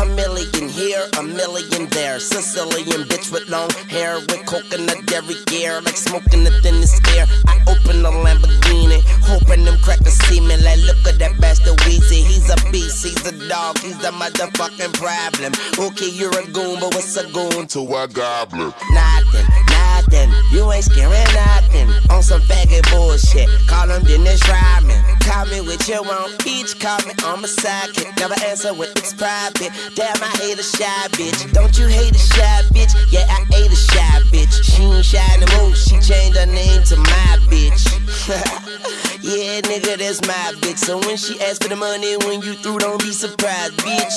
A 0.00 0.06
million 0.06 0.68
here, 0.68 1.06
a 1.18 1.22
million 1.22 1.88
there. 1.90 2.18
Sicilian 2.20 3.06
bitch 3.08 3.32
with 3.32 3.48
long 3.48 3.70
hair, 3.88 4.16
with 4.16 4.44
coconut 4.46 5.06
dairy 5.06 5.36
gear, 5.46 5.80
like 5.80 5.96
smoking 5.96 6.44
the 6.44 6.50
thinnest 6.62 7.06
air. 7.16 7.26
I 7.46 7.60
open 7.68 8.02
the 8.02 8.10
Lamborghini, 8.10 9.02
hoping 9.22 9.64
them 9.64 9.78
crackers 9.82 10.18
see 10.26 10.40
me. 10.40 10.56
Like, 10.56 10.80
look 10.80 11.06
at 11.06 11.18
that 11.18 11.40
bastard 11.40 11.78
Weezy. 11.84 12.24
He's 12.24 12.50
a 12.50 12.56
beast, 12.70 13.04
he's 13.04 13.26
a 13.26 13.32
dog, 13.48 13.78
he's 13.78 14.02
a 14.04 14.10
motherfucking 14.12 14.94
problem. 14.94 15.52
Okay, 15.78 16.10
you're 16.10 16.36
a 16.38 16.44
goon, 16.52 16.80
but 16.80 16.94
what's 16.94 17.16
a 17.16 17.30
goon 17.32 17.66
to 17.68 17.80
a 17.96 18.08
goblin? 18.08 18.72
Nothing, 18.90 19.46
nothing. 19.70 20.30
You 20.52 20.70
ain't 20.72 20.84
scaring 20.84 21.33
nothing. 21.74 22.10
On 22.10 22.22
some 22.22 22.40
faggot 22.42 22.88
bullshit. 22.90 23.48
Call 23.66 23.90
him 23.90 24.02
Dennis 24.04 24.46
Rodman. 24.48 25.02
Call 25.20 25.46
me 25.46 25.60
with 25.60 25.88
your 25.88 26.00
own 26.00 26.36
peach. 26.38 26.78
Call 26.78 26.98
me 27.06 27.12
on 27.24 27.42
my 27.42 27.48
sidekick. 27.48 28.16
Never 28.18 28.34
answer 28.46 28.72
when 28.74 28.90
it's 28.90 29.14
private. 29.14 29.70
Damn, 29.94 30.16
I 30.22 30.30
hate 30.40 30.58
a 30.58 30.62
shy 30.62 31.08
bitch. 31.12 31.52
Don't 31.52 31.76
you 31.78 31.86
hate 31.86 32.14
a 32.14 32.18
shy 32.18 32.62
bitch? 32.72 32.94
Yeah, 33.10 33.26
I 33.28 33.44
hate 33.52 33.70
a 33.70 33.76
shy 33.76 34.20
bitch. 34.30 34.62
She 34.62 34.82
ain't 34.82 35.04
shy 35.04 35.36
no 35.40 35.46
more. 35.58 35.74
She 35.74 35.98
changed 36.00 36.38
her 36.38 36.46
name 36.46 36.82
to 36.84 36.96
my 36.96 37.38
bitch. 37.48 37.82
yeah, 39.22 39.60
nigga, 39.62 39.98
that's 39.98 40.20
my 40.26 40.54
bitch. 40.60 40.78
So 40.78 40.98
when 40.98 41.16
she 41.16 41.40
asks 41.40 41.58
for 41.58 41.68
the 41.68 41.76
money, 41.76 42.16
when 42.18 42.42
you 42.42 42.54
through, 42.54 42.78
don't 42.78 43.00
be 43.00 43.12
surprised, 43.12 43.76
bitch. 43.78 44.16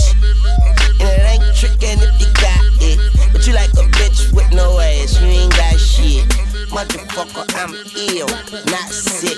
And 0.99 1.09
it 1.09 1.25
ain't 1.25 1.43
trickin' 1.55 2.01
if 2.01 2.21
you 2.21 2.27
got 2.33 2.63
it. 2.81 3.33
But 3.33 3.45
you 3.45 3.53
like 3.53 3.71
a 3.71 3.87
bitch 3.97 4.33
with 4.33 4.51
no 4.51 4.79
ass, 4.79 5.19
you 5.19 5.27
ain't 5.27 5.51
got 5.51 5.79
shit. 5.79 6.56
Motherfucker, 6.69 7.45
I'm 7.55 7.73
ill, 7.95 8.27
not 8.71 8.89
sick. 8.89 9.37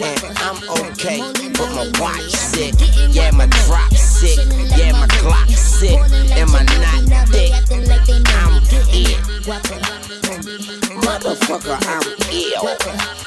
And 0.00 0.24
I'm 0.38 0.56
okay, 0.86 1.18
but 1.52 1.70
my 1.74 1.90
watch 2.00 2.30
sick. 2.30 2.74
Yeah, 3.10 3.30
my 3.32 3.46
drop 3.46 3.92
sick. 3.94 4.38
Yeah, 4.76 4.92
my 4.92 5.06
clock 5.08 5.48
sick. 5.48 5.98
And 5.98 6.50
my 6.52 6.62
knot 6.62 7.28
thick. 7.28 7.52
I'm 8.28 8.54
ill. 8.92 9.18
Motherfucker, 11.02 11.78
I'm 11.88 12.06
ill. 12.30 13.18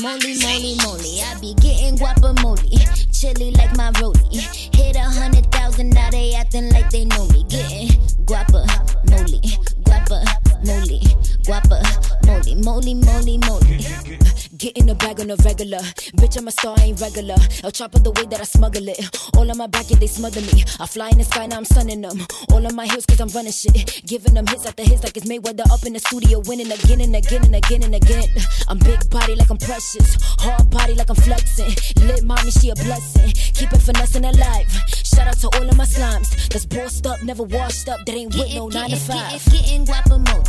Moly, 0.00 0.38
moly, 0.42 0.76
moly. 0.84 1.22
I 1.22 1.36
be 1.40 1.54
getting 1.54 1.96
guacamole. 1.96 3.10
Chilly 3.12 3.50
like 3.52 3.76
my 3.76 3.90
rollie. 3.92 4.40
Hit 4.74 4.96
a 4.96 5.00
hundred 5.00 5.50
thousand, 5.52 5.90
now 5.90 6.10
they 6.10 6.34
acting 6.34 6.70
like 6.70 6.90
they 6.90 7.04
know 7.04 7.26
me. 7.28 7.44
Getting 7.48 7.88
guapa, 8.24 8.64
moly, 9.10 9.40
guapa, 9.84 10.24
moly, 10.64 11.00
guapa, 11.44 11.80
moly, 12.26 12.54
moly, 12.54 12.94
moly, 12.94 13.38
moly. 13.38 14.39
Get 14.60 14.76
in 14.76 14.84
the 14.84 14.94
bag 14.94 15.18
on 15.20 15.30
a 15.30 15.36
regular. 15.36 15.78
Bitch, 16.20 16.36
I'm 16.36 16.46
a 16.46 16.50
star, 16.50 16.76
I 16.78 16.92
ain't 16.92 17.00
regular. 17.00 17.36
I'll 17.64 17.70
chop 17.70 17.94
it 17.94 18.04
the 18.04 18.10
way 18.10 18.26
that 18.28 18.42
I 18.42 18.44
smuggle 18.44 18.86
it. 18.88 19.00
All 19.34 19.50
on 19.50 19.56
my 19.56 19.66
back, 19.66 19.88
yeah, 19.88 19.96
they 19.96 20.06
smother 20.06 20.42
me. 20.52 20.64
I 20.78 20.86
fly 20.86 21.08
in 21.08 21.16
the 21.16 21.24
sky, 21.24 21.46
now 21.46 21.56
I'm 21.56 21.64
sunning 21.64 22.02
them. 22.02 22.20
All 22.52 22.66
on 22.66 22.76
my 22.76 22.84
heels, 22.84 23.06
cause 23.06 23.20
I'm 23.20 23.28
running 23.28 23.52
shit. 23.52 24.02
Giving 24.04 24.34
them 24.34 24.46
hits 24.46 24.66
after 24.66 24.82
hits, 24.82 25.02
like 25.02 25.16
it's 25.16 25.24
Mayweather 25.24 25.64
up 25.72 25.86
in 25.86 25.94
the 25.94 25.98
studio, 25.98 26.42
winning 26.44 26.70
again 26.70 27.00
and 27.00 27.16
again 27.16 27.42
and 27.42 27.56
again 27.56 27.82
and 27.84 27.94
again. 27.94 28.28
I'm 28.68 28.78
big 28.80 29.00
body 29.08 29.34
like 29.34 29.48
I'm 29.48 29.56
precious. 29.56 30.20
Hard 30.44 30.68
body 30.68 30.92
like 30.92 31.08
I'm 31.08 31.16
flexing. 31.16 31.72
Lit 32.04 32.22
mommy, 32.22 32.50
she 32.50 32.68
a 32.68 32.74
blessing. 32.74 33.32
Keep 33.56 33.72
it 33.72 33.80
finessing 33.80 34.26
alive. 34.26 34.68
Shout 34.92 35.26
out 35.26 35.40
to 35.40 35.48
all 35.56 35.70
of 35.70 35.76
my 35.78 35.88
slimes. 35.88 36.36
That's 36.52 36.66
bossed 36.66 37.06
up, 37.06 37.22
never 37.22 37.44
washed 37.44 37.88
up. 37.88 38.04
That 38.04 38.14
ain't 38.14 38.36
with 38.36 38.52
no 38.54 38.68
9 38.68 38.90
to 38.90 38.96
5. 38.96 39.44
Getting 39.52 39.86
guacamole. 39.86 40.44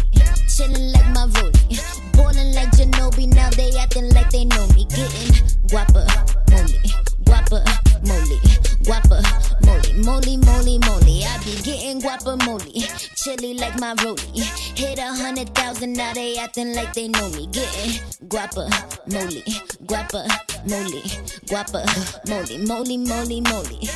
Chilling 0.51 0.91
like 0.91 1.07
my 1.15 1.31
rollie. 1.31 2.10
Ballin' 2.13 2.53
like 2.53 2.71
Ginobili, 2.71 3.33
now 3.33 3.49
they 3.51 3.71
acting 3.79 4.13
like 4.13 4.29
they 4.29 4.45
know 4.45 4.67
me. 4.69 4.85
Getting 4.85 5.33
guapa, 5.67 6.05
moly, 6.51 6.79
guapa, 7.23 7.63
moly, 8.05 8.37
guapa, 8.83 9.21
moly, 9.65 9.91
Moly, 10.03 10.37
moly, 10.37 10.79
moly. 10.79 11.23
I 11.25 11.37
be 11.43 11.61
getting 11.61 12.01
guacamole. 12.01 12.71
Chili 13.15 13.53
like 13.55 13.77
my 13.79 13.93
rollie. 13.95 14.41
Hit 14.77 14.97
a 14.99 15.13
hundred 15.13 15.53
thousand, 15.53 15.93
now 15.93 16.13
they 16.13 16.37
acting 16.37 16.73
like 16.73 16.93
they 16.93 17.07
know 17.07 17.29
me. 17.29 17.47
Getting 17.47 18.01
guapa, 18.27 18.69
moly, 19.11 19.41
guapa, 19.85 20.25
moly, 20.67 21.01
guapa, 21.45 21.85
moly, 22.27 22.57
moly, 22.65 22.97
moly, 22.97 23.41
moly. 23.41 23.89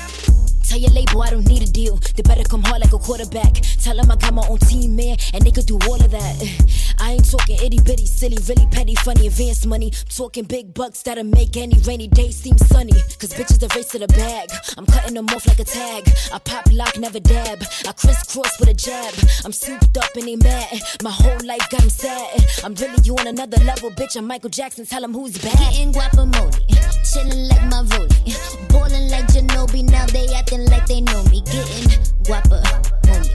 Tell 0.75 0.81
your 0.81 0.91
label 0.91 1.21
I 1.21 1.29
don't 1.29 1.47
need 1.47 1.63
a 1.63 1.71
deal. 1.71 1.95
They 2.17 2.21
better 2.21 2.43
come 2.43 2.61
hard 2.61 2.81
like 2.81 2.91
a 2.91 2.97
quarterback. 2.97 3.53
Tell 3.79 3.95
them 3.95 4.11
I 4.11 4.17
got 4.17 4.33
my 4.33 4.45
own 4.49 4.57
team, 4.57 4.93
man, 4.93 5.15
and 5.33 5.41
they 5.41 5.51
could 5.51 5.65
do 5.65 5.79
all 5.87 5.95
of 5.95 6.11
that. 6.11 6.95
I 6.99 7.13
ain't 7.13 7.31
talking 7.31 7.55
itty 7.63 7.79
bitty, 7.79 8.05
silly, 8.05 8.37
really 8.49 8.67
petty, 8.71 8.93
funny, 8.95 9.27
advanced 9.27 9.65
money. 9.67 9.93
I'm 9.95 10.09
talking 10.09 10.43
big 10.43 10.73
bucks 10.73 11.01
that'll 11.03 11.23
make 11.23 11.55
any 11.55 11.79
rainy 11.87 12.09
day 12.09 12.29
seem 12.29 12.57
sunny. 12.57 12.91
Cause 12.91 13.31
bitches 13.31 13.63
are 13.63 13.73
race 13.73 13.87
to 13.91 13.99
the 13.99 14.07
bag. 14.07 14.49
I'm 14.77 14.85
cutting 14.85 15.13
them 15.13 15.27
off 15.29 15.47
like 15.47 15.59
a 15.59 15.63
tag. 15.63 16.11
I 16.33 16.39
pop 16.39 16.65
lock, 16.73 16.99
never 16.99 17.21
dab. 17.21 17.63
I 17.87 17.93
crisscross 17.93 18.59
with 18.59 18.67
a 18.67 18.73
jab. 18.73 19.13
I'm 19.45 19.53
souped 19.53 19.97
up 19.97 20.13
and 20.15 20.27
they 20.27 20.35
mad. 20.35 20.77
My 21.01 21.11
whole 21.11 21.39
life 21.45 21.69
got 21.69 21.83
'em 21.83 21.89
sad. 21.89 22.43
I'm 22.65 22.75
really 22.75 23.01
you 23.03 23.15
on 23.15 23.27
another 23.27 23.63
level, 23.63 23.91
bitch. 23.91 24.17
I'm 24.17 24.27
Michael 24.27 24.49
Jackson. 24.49 24.85
Tell 24.85 24.99
Tell 24.99 25.05
'em 25.05 25.13
who's 25.13 25.37
bad. 25.37 25.57
Getting 25.57 25.93
guacamole, 25.93 26.84
chillin' 27.05 27.49
like 27.49 27.65
my 27.69 27.83
rollie, 27.93 28.33
ballin' 28.69 29.09
like 29.09 29.27
Ginobili. 29.27 29.83
Now 29.89 30.05
they 30.07 30.27
acting 30.33 30.65
like 30.69 30.85
they 30.87 31.01
know 31.01 31.23
me. 31.25 31.41
Getting 31.41 31.89
guapa, 32.25 32.59
moly, 33.05 33.29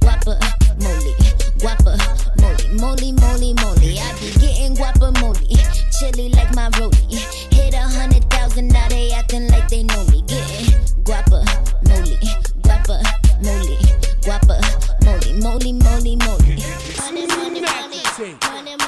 guapa, 0.00 0.36
moly, 0.84 1.14
guapa, 1.58 1.96
moly, 2.40 2.68
moly, 2.78 3.12
moly, 3.12 3.54
moly. 3.54 3.98
I 3.98 4.12
be 4.20 4.30
getting 4.38 4.76
guapa, 4.76 5.08
moly, 5.20 5.56
chilly 5.98 6.28
like 6.30 6.54
my 6.54 6.68
rollie. 6.76 7.24
Hit 7.52 7.74
a 7.74 7.80
hundred 7.80 8.28
thousand, 8.30 8.68
now 8.68 8.88
they 8.88 9.12
acting 9.12 9.48
like 9.48 9.68
they 9.68 9.82
know 9.84 10.04
me. 10.06 10.22
Getting 10.28 10.76
guapa, 11.04 11.40
moly, 11.88 12.18
guapa, 12.60 13.00
moly, 13.42 13.76
guapa, 14.20 14.60
moly, 15.04 15.32
moly, 15.40 15.72
moly, 15.72 16.16
moly. 16.16 16.56
Money, 17.00 17.26
money, 17.26 17.60
money, 17.60 18.02
money. 18.18 18.83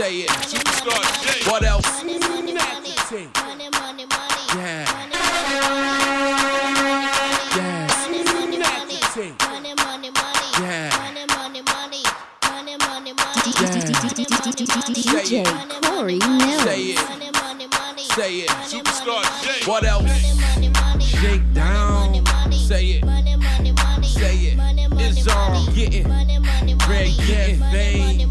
Say 0.00 0.24
it. 0.24 0.30
Superstar 0.48 0.96
J. 1.20 1.50
What 1.50 1.62
else? 1.62 1.84
Money, 2.02 2.18
money, 2.20 2.54
money. 2.54 2.94
Money, 3.12 3.68
money, 3.68 4.06
money. 4.08 4.44
Yeah, 4.56 4.88
Money, 4.96 5.16
yeah, 7.54 7.84
money, 8.00 8.56
money. 8.56 8.96
Money, 9.44 9.74
money, 9.76 10.08
money. 10.08 10.48
yeah. 10.56 10.88
Money, 11.04 11.24
money, 11.36 11.60
money. 11.60 12.02
Money, 12.48 12.76
money, 12.80 13.12
money. 13.12 13.52
DJ 14.96 15.44
Corey 15.82 16.18
Millz. 16.18 16.64
Say 16.64 16.80
it, 16.80 16.96
Money, 17.10 17.30
money, 17.32 17.66
money. 17.66 18.04
say 18.16 18.32
it. 18.38 18.50
Superstar 18.64 19.22
J. 19.44 19.70
What 19.70 19.84
else? 19.84 20.04
Money, 20.04 20.70
money. 20.70 21.04
Shake 21.04 21.52
down. 21.52 22.12
The 22.12 22.20
money. 22.22 22.56
Say 22.56 22.84
it, 22.86 23.04
Money, 23.04 23.36
money, 23.36 23.72
money. 23.72 24.06
say 24.08 24.34
it. 24.36 24.56
Money, 24.56 24.88
money, 24.88 25.04
It's 25.04 25.28
all 25.28 25.50
money. 25.50 25.74
getting. 25.74 26.08
Money, 26.08 26.38
money, 26.38 26.74
money. 26.74 26.88
Red 26.88 27.26
getting, 27.26 27.60
babe. 27.60 28.30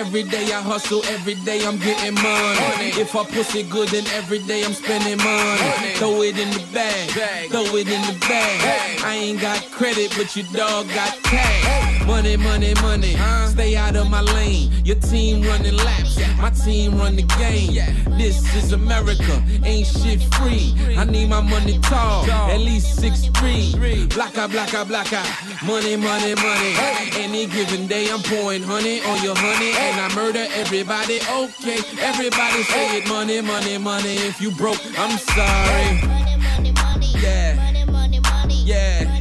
Every 0.00 0.22
day 0.22 0.50
I 0.50 0.62
hustle, 0.62 1.02
every 1.08 1.34
day 1.44 1.60
I'm 1.66 1.76
getting 1.76 2.14
money. 2.14 2.88
If 2.96 3.14
I 3.14 3.22
push 3.24 3.54
it 3.54 3.68
good, 3.68 3.88
then 3.88 4.06
every 4.14 4.38
day 4.38 4.64
I'm 4.64 4.72
spending 4.72 5.18
money. 5.18 5.92
Throw 6.00 6.22
it 6.22 6.38
in 6.38 6.48
the 6.56 6.64
bag, 6.72 7.10
throw 7.50 7.68
it 7.76 7.86
in 7.86 8.00
the 8.08 8.16
bag. 8.26 9.04
I 9.04 9.14
ain't 9.14 9.40
got 9.42 9.60
credit, 9.70 10.14
but 10.16 10.34
your 10.34 10.46
dog 10.54 10.88
got 10.88 11.22
cash. 11.22 12.06
Money, 12.06 12.38
money, 12.38 12.72
money. 12.80 13.14
Stay 13.48 13.76
out 13.76 13.94
of 13.94 14.08
my 14.10 14.22
lane. 14.22 14.72
Your 14.84 14.96
team 14.96 15.42
running 15.42 15.76
laps, 15.76 16.18
my 16.38 16.48
team 16.50 16.98
run 16.98 17.16
the 17.16 17.26
game. 17.38 17.76
This 18.16 18.38
is 18.56 18.72
America, 18.72 19.42
ain't 19.64 19.86
shit 19.86 20.22
free. 20.34 20.74
I 20.96 21.04
need 21.04 21.28
my 21.28 21.42
money 21.42 21.78
tall, 21.80 22.24
at 22.24 22.58
least 22.58 22.96
six 22.96 23.30
three. 23.40 23.72
Blacka, 24.08 24.48
blacka, 24.48 24.84
blacka. 24.84 25.22
Money, 25.66 25.96
money, 25.96 26.34
money. 26.34 26.72
Any 27.16 27.46
given 27.46 27.86
day 27.86 28.10
I'm 28.10 28.22
pouring 28.22 28.62
honey 28.62 29.00
on 29.00 29.22
your 29.22 29.34
honey, 29.36 29.72
and 29.90 30.00
I 30.00 30.14
murder 30.14 30.46
everybody. 30.54 31.18
Okay, 31.20 31.78
everybody 32.00 32.62
say 32.62 32.98
it. 32.98 33.08
Money, 33.08 33.40
money, 33.40 33.76
money. 33.78 34.14
If 34.14 34.40
you 34.40 34.50
broke, 34.52 34.80
I'm 34.98 35.18
sorry. 35.18 36.00
Yeah. 37.20 37.72
Yeah. 38.48 39.18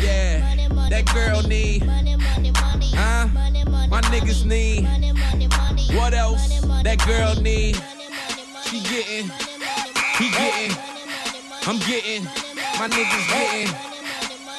Yeah. 0.00 0.88
That 0.88 1.04
girl 1.12 1.42
need. 1.42 1.84
Money, 1.84 2.16
money, 2.16 2.52
money. 2.52 2.90
Huh? 2.94 3.28
My 3.88 4.00
niggas 4.12 4.44
need. 4.46 4.88
What 5.94 6.14
else? 6.14 6.60
That 6.82 6.98
girl 7.06 7.34
need. 7.42 7.76
She 8.64 8.80
getting. 8.80 9.30
He 10.16 10.30
getting. 10.30 10.76
I'm 11.66 11.78
getting. 11.80 12.24
My 12.78 12.88
niggas 12.88 13.26
getting. 13.28 13.74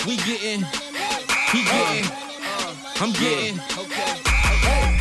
We 0.05 0.15
getting. 0.17 0.65
He 1.51 1.63
getting. 1.63 2.11
I'm 2.99 3.11
getting. 3.13 3.59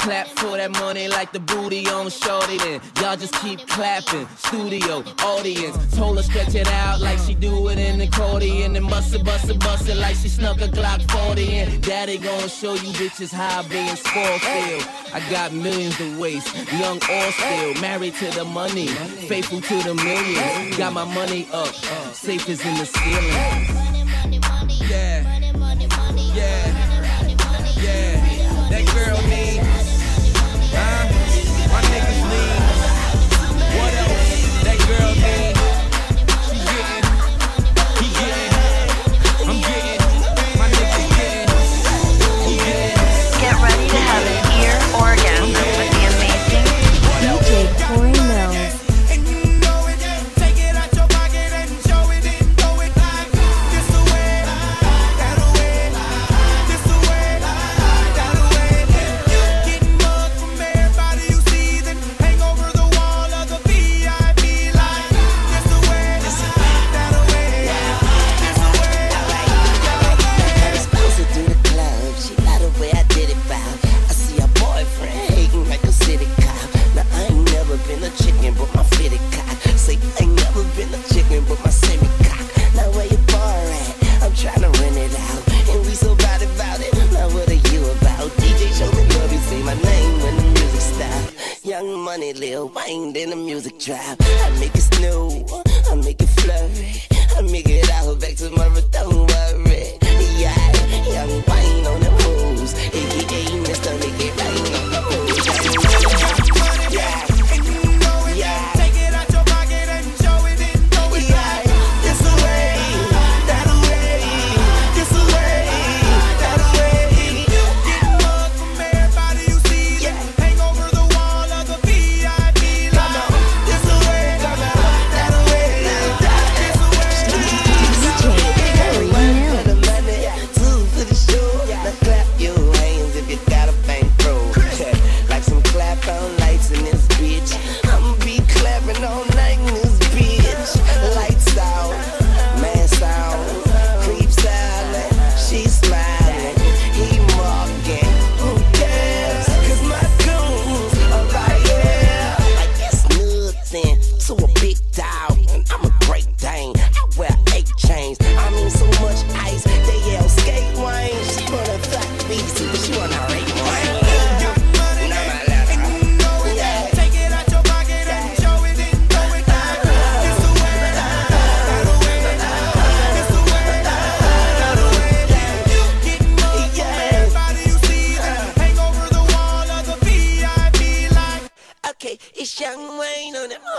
Clap 0.07 0.29
for 0.39 0.57
that 0.57 0.71
money 0.71 1.09
like 1.09 1.33
the 1.33 1.41
booty 1.41 1.89
on 1.89 2.09
shorty 2.11 2.59
then. 2.59 2.81
Y'all 3.01 3.17
just 3.17 3.35
keep 3.43 3.67
clapping. 3.67 4.29
Studio, 4.37 5.03
audience. 5.25 5.97
Told 5.97 6.19
her 6.19 6.23
stretch 6.23 6.55
it 6.55 6.69
out 6.69 7.01
like 7.01 7.19
she 7.19 7.35
do 7.35 7.67
it 7.71 7.79
in 7.81 7.99
the 7.99 8.05
accordion. 8.05 8.75
Then 8.75 8.87
bust 8.87 9.13
it, 9.17 9.25
bust 9.25 9.51
it, 9.51 9.59
bust 9.59 9.89
it 9.89 9.97
like 9.97 10.15
she 10.15 10.29
snuck 10.29 10.61
a 10.61 10.69
Glock 10.69 11.03
40 11.11 11.57
in. 11.57 11.81
Daddy 11.81 12.19
gonna 12.19 12.49
show 12.49 12.75
you 12.75 12.93
bitches 12.95 13.33
how 13.33 13.65
being 13.65 13.97
spoiled 13.97 14.43
feel. 14.43 14.81
I 15.13 15.29
got 15.29 15.53
millions 15.53 15.97
to 15.97 16.21
waste. 16.21 16.55
Young 16.75 16.99
or 16.99 17.33
still. 17.33 17.75
Married 17.83 18.15
to 18.15 18.31
the 18.31 18.45
money. 18.45 18.87
Faithful 18.87 19.61
to 19.61 19.83
the 19.83 19.95
millions. 19.95 20.77
Got 20.79 20.93
my 20.93 21.05
money 21.17 21.49
up. 21.53 21.75
Safe 22.15 22.49
as 22.49 22.65
in 22.65 22.75
the 22.77 22.87
ceiling. 22.87 23.35
Yeah. 24.89 25.43
Yeah. 26.33 26.86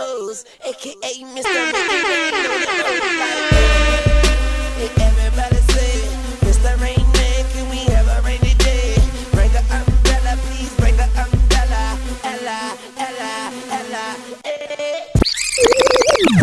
Hoes, 0.08 0.44
aka 0.64 1.12
Mr. 1.34 1.60
Rain 1.72 2.48
everybody 5.08 5.60
say, 5.74 5.94
Mr. 6.46 6.72
Rain 6.80 7.04
Man, 7.16 7.40
can 7.52 7.66
we 7.72 7.80
have 7.92 8.08
a 8.16 8.18
rainy 8.26 8.54
day? 8.66 8.96
Bring 9.32 9.52
a 9.60 9.62
umbrella, 9.78 10.32
please 10.46 10.72
bring 10.80 10.98
a 10.98 11.08
umbrella. 11.22 11.84
Ella, 12.32 12.60
Ella, 13.06 13.34
Ella, 13.78 14.04
eh. 14.44 15.00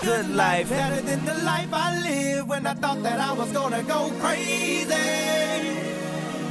Good 0.02 0.30
life. 0.30 0.70
Better 0.70 1.02
than 1.02 1.26
the 1.26 1.38
life 1.52 1.72
I 1.72 1.88
lived 2.08 2.48
when 2.50 2.68
I 2.68 2.74
thought 2.76 3.02
that 3.04 3.20
I 3.20 3.32
was 3.34 3.52
gonna 3.52 3.84
go 3.84 4.12
crazy. 4.22 4.94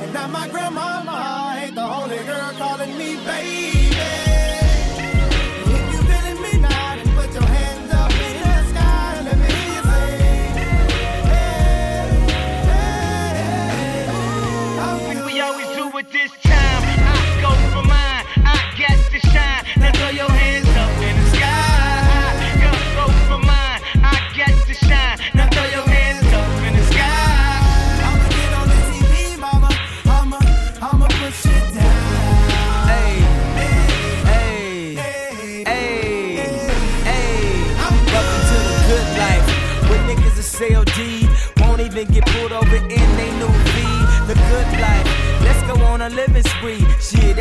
And 0.03 0.13
now 0.13 0.27
my 0.29 0.49
grandmama 0.49 1.55
ain't 1.61 1.75
the 1.77 1.87
only 1.99 2.19
girl 2.31 2.53
calling 2.59 2.99
me 2.99 3.17
baby. 3.25 4.44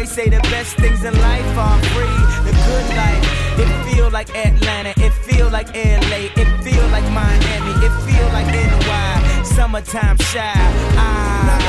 They 0.04 0.08
say 0.08 0.28
the 0.28 0.42
best 0.52 0.76
things 0.76 1.02
in 1.06 1.14
life 1.22 1.58
are 1.58 1.82
free. 1.94 2.20
The 2.44 2.52
good 2.68 2.88
life. 3.02 3.24
It 3.58 3.70
feel 3.86 4.10
like 4.10 4.30
Atlanta. 4.36 4.94
It 4.98 5.14
feel 5.24 5.50
like 5.50 5.70
LA. 5.74 6.28
It 6.42 6.50
feel 6.62 6.86
like 6.90 7.08
Miami. 7.12 7.74
It 7.86 7.94
feel 8.04 8.28
like 8.36 8.48
NY. 8.48 9.44
Summertime 9.44 10.18
shy. 10.18 10.52
Ah. 10.98 11.60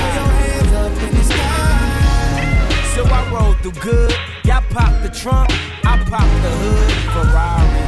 So 2.95 3.05
I 3.05 3.21
roll 3.31 3.55
through 3.63 3.81
good. 3.81 4.15
Y'all 4.45 4.63
pop 4.71 4.93
the 5.03 5.11
trunk, 5.11 5.51
I 5.85 5.97
pop 6.11 6.29
the 6.43 6.51
hood. 6.63 6.91
Ferrari. 7.15 7.83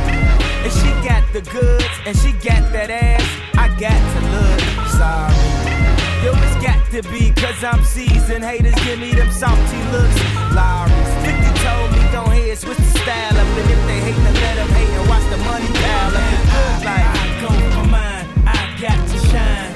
And 0.65 0.73
she 0.79 0.91
got 1.09 1.25
the 1.33 1.43
goods, 1.51 1.97
and 2.07 2.17
she 2.17 2.31
got 2.49 2.63
that 2.73 2.91
ass. 2.91 3.27
I 3.55 3.67
got 3.81 4.01
to 4.13 4.21
look 4.33 4.61
sorry. 4.99 5.56
Yo, 6.27 6.33
it's 6.35 6.57
got 6.57 6.83
to 6.91 7.03
be, 7.09 7.31
cause 7.31 7.63
I'm 7.63 7.85
seasoned. 7.85 8.43
Haters 8.43 8.75
give 8.83 8.99
me 8.99 9.15
them 9.15 9.31
salty 9.31 9.79
looks. 9.95 10.19
Lawry's 10.59 11.13
50 11.23 11.63
told 11.63 11.93
me, 11.93 12.03
don't 12.11 12.33
hear, 12.33 12.57
switch 12.57 12.79
the 12.79 12.99
style 12.99 13.37
up. 13.39 13.47
And 13.47 13.71
if 13.71 13.87
they 13.87 14.01
hate, 14.01 14.17
then 14.17 14.35
let 14.35 14.57
them 14.57 14.69
hate 14.71 14.89
and 14.89 15.09
watch 15.09 15.23
the 15.31 15.37
money 15.47 15.69
pile 15.69 16.17
up. 16.17 16.27
The 16.33 16.39
good 16.51 16.85
life. 16.85 17.07
I 17.15 17.41
go 17.43 17.49
for 17.79 17.87
mine, 17.89 18.27
I 18.45 18.77
got 18.83 19.09
to 19.09 19.19
shine. 19.29 19.76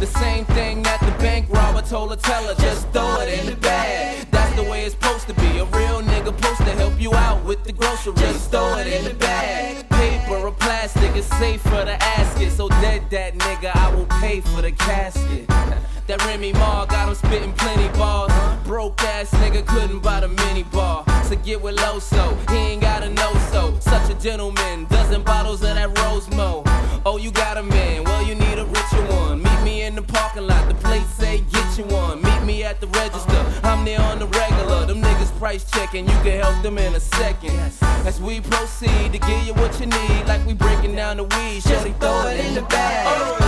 The 0.00 0.06
same 0.06 0.44
thing 0.46 0.82
that 0.82 1.00
the 1.00 1.10
bank 1.22 1.48
robber 1.48 1.80
told 1.80 2.10
her, 2.10 2.16
tell 2.16 2.44
her, 2.44 2.54
just 2.60 2.86
throw 2.90 3.20
it 3.20 3.38
in 3.38 3.46
the 3.46 3.56
bag. 3.56 4.30
That's 4.30 4.54
the 4.54 4.62
way 4.62 4.84
it's 4.84 4.94
supposed 4.94 5.26
to 5.28 5.34
be. 5.34 5.58
A 5.58 5.64
real 5.64 6.02
nigga 6.02 6.26
supposed 6.26 6.58
to 6.58 6.72
help 6.76 7.00
you 7.00 7.14
out 7.14 7.42
with 7.44 7.64
the 7.64 7.72
groceries. 7.72 8.20
Just 8.20 8.50
throw 8.50 8.76
it 8.76 8.86
in 8.86 9.04
the 9.04 9.14
bag. 9.14 9.88
Paper 9.88 10.36
or 10.36 10.52
plastic 10.52 11.16
is 11.16 11.24
safe 11.24 11.62
for 11.62 11.84
the 11.84 11.96
asket. 12.00 12.50
So 12.50 12.68
dead 12.68 13.08
that 13.10 13.34
nigga, 13.38 13.74
I 13.74 13.94
will 13.94 14.06
pay 14.20 14.42
for 14.42 14.60
the 14.60 14.72
casket. 14.72 15.46
That 16.06 16.24
Remy 16.24 16.52
Ma 16.52 16.86
got 16.86 17.08
him 17.08 17.16
spitting 17.16 17.52
plenty 17.54 17.88
bars. 17.98 18.30
Broke 18.64 19.02
ass 19.02 19.30
nigga 19.42 19.66
couldn't 19.66 20.00
buy 20.00 20.20
the 20.20 20.28
mini 20.28 20.62
bar. 20.62 21.04
So 21.24 21.34
get 21.34 21.60
with 21.60 21.76
Loso, 21.78 22.38
he 22.48 22.56
ain't 22.56 22.82
got 22.82 23.02
a 23.02 23.08
no 23.08 23.34
so. 23.50 23.76
Such 23.80 24.10
a 24.10 24.14
gentleman, 24.14 24.55
Price 35.56 35.70
checking, 35.70 36.04
you 36.04 36.12
can 36.22 36.38
help 36.38 36.62
them 36.62 36.76
in 36.76 36.94
a 36.94 37.00
second. 37.00 37.58
As 38.04 38.20
we 38.20 38.42
proceed 38.42 39.12
to 39.12 39.18
give 39.18 39.46
you 39.46 39.54
what 39.54 39.80
you 39.80 39.86
need, 39.86 40.26
like 40.26 40.44
we 40.44 40.52
breaking 40.52 40.94
down 40.94 41.16
the 41.16 41.24
weed, 41.24 41.62
shorty 41.62 41.92
throw 41.92 42.26
it 42.26 42.44
in 42.44 42.54
the 42.56 42.62
bag. 42.62 43.45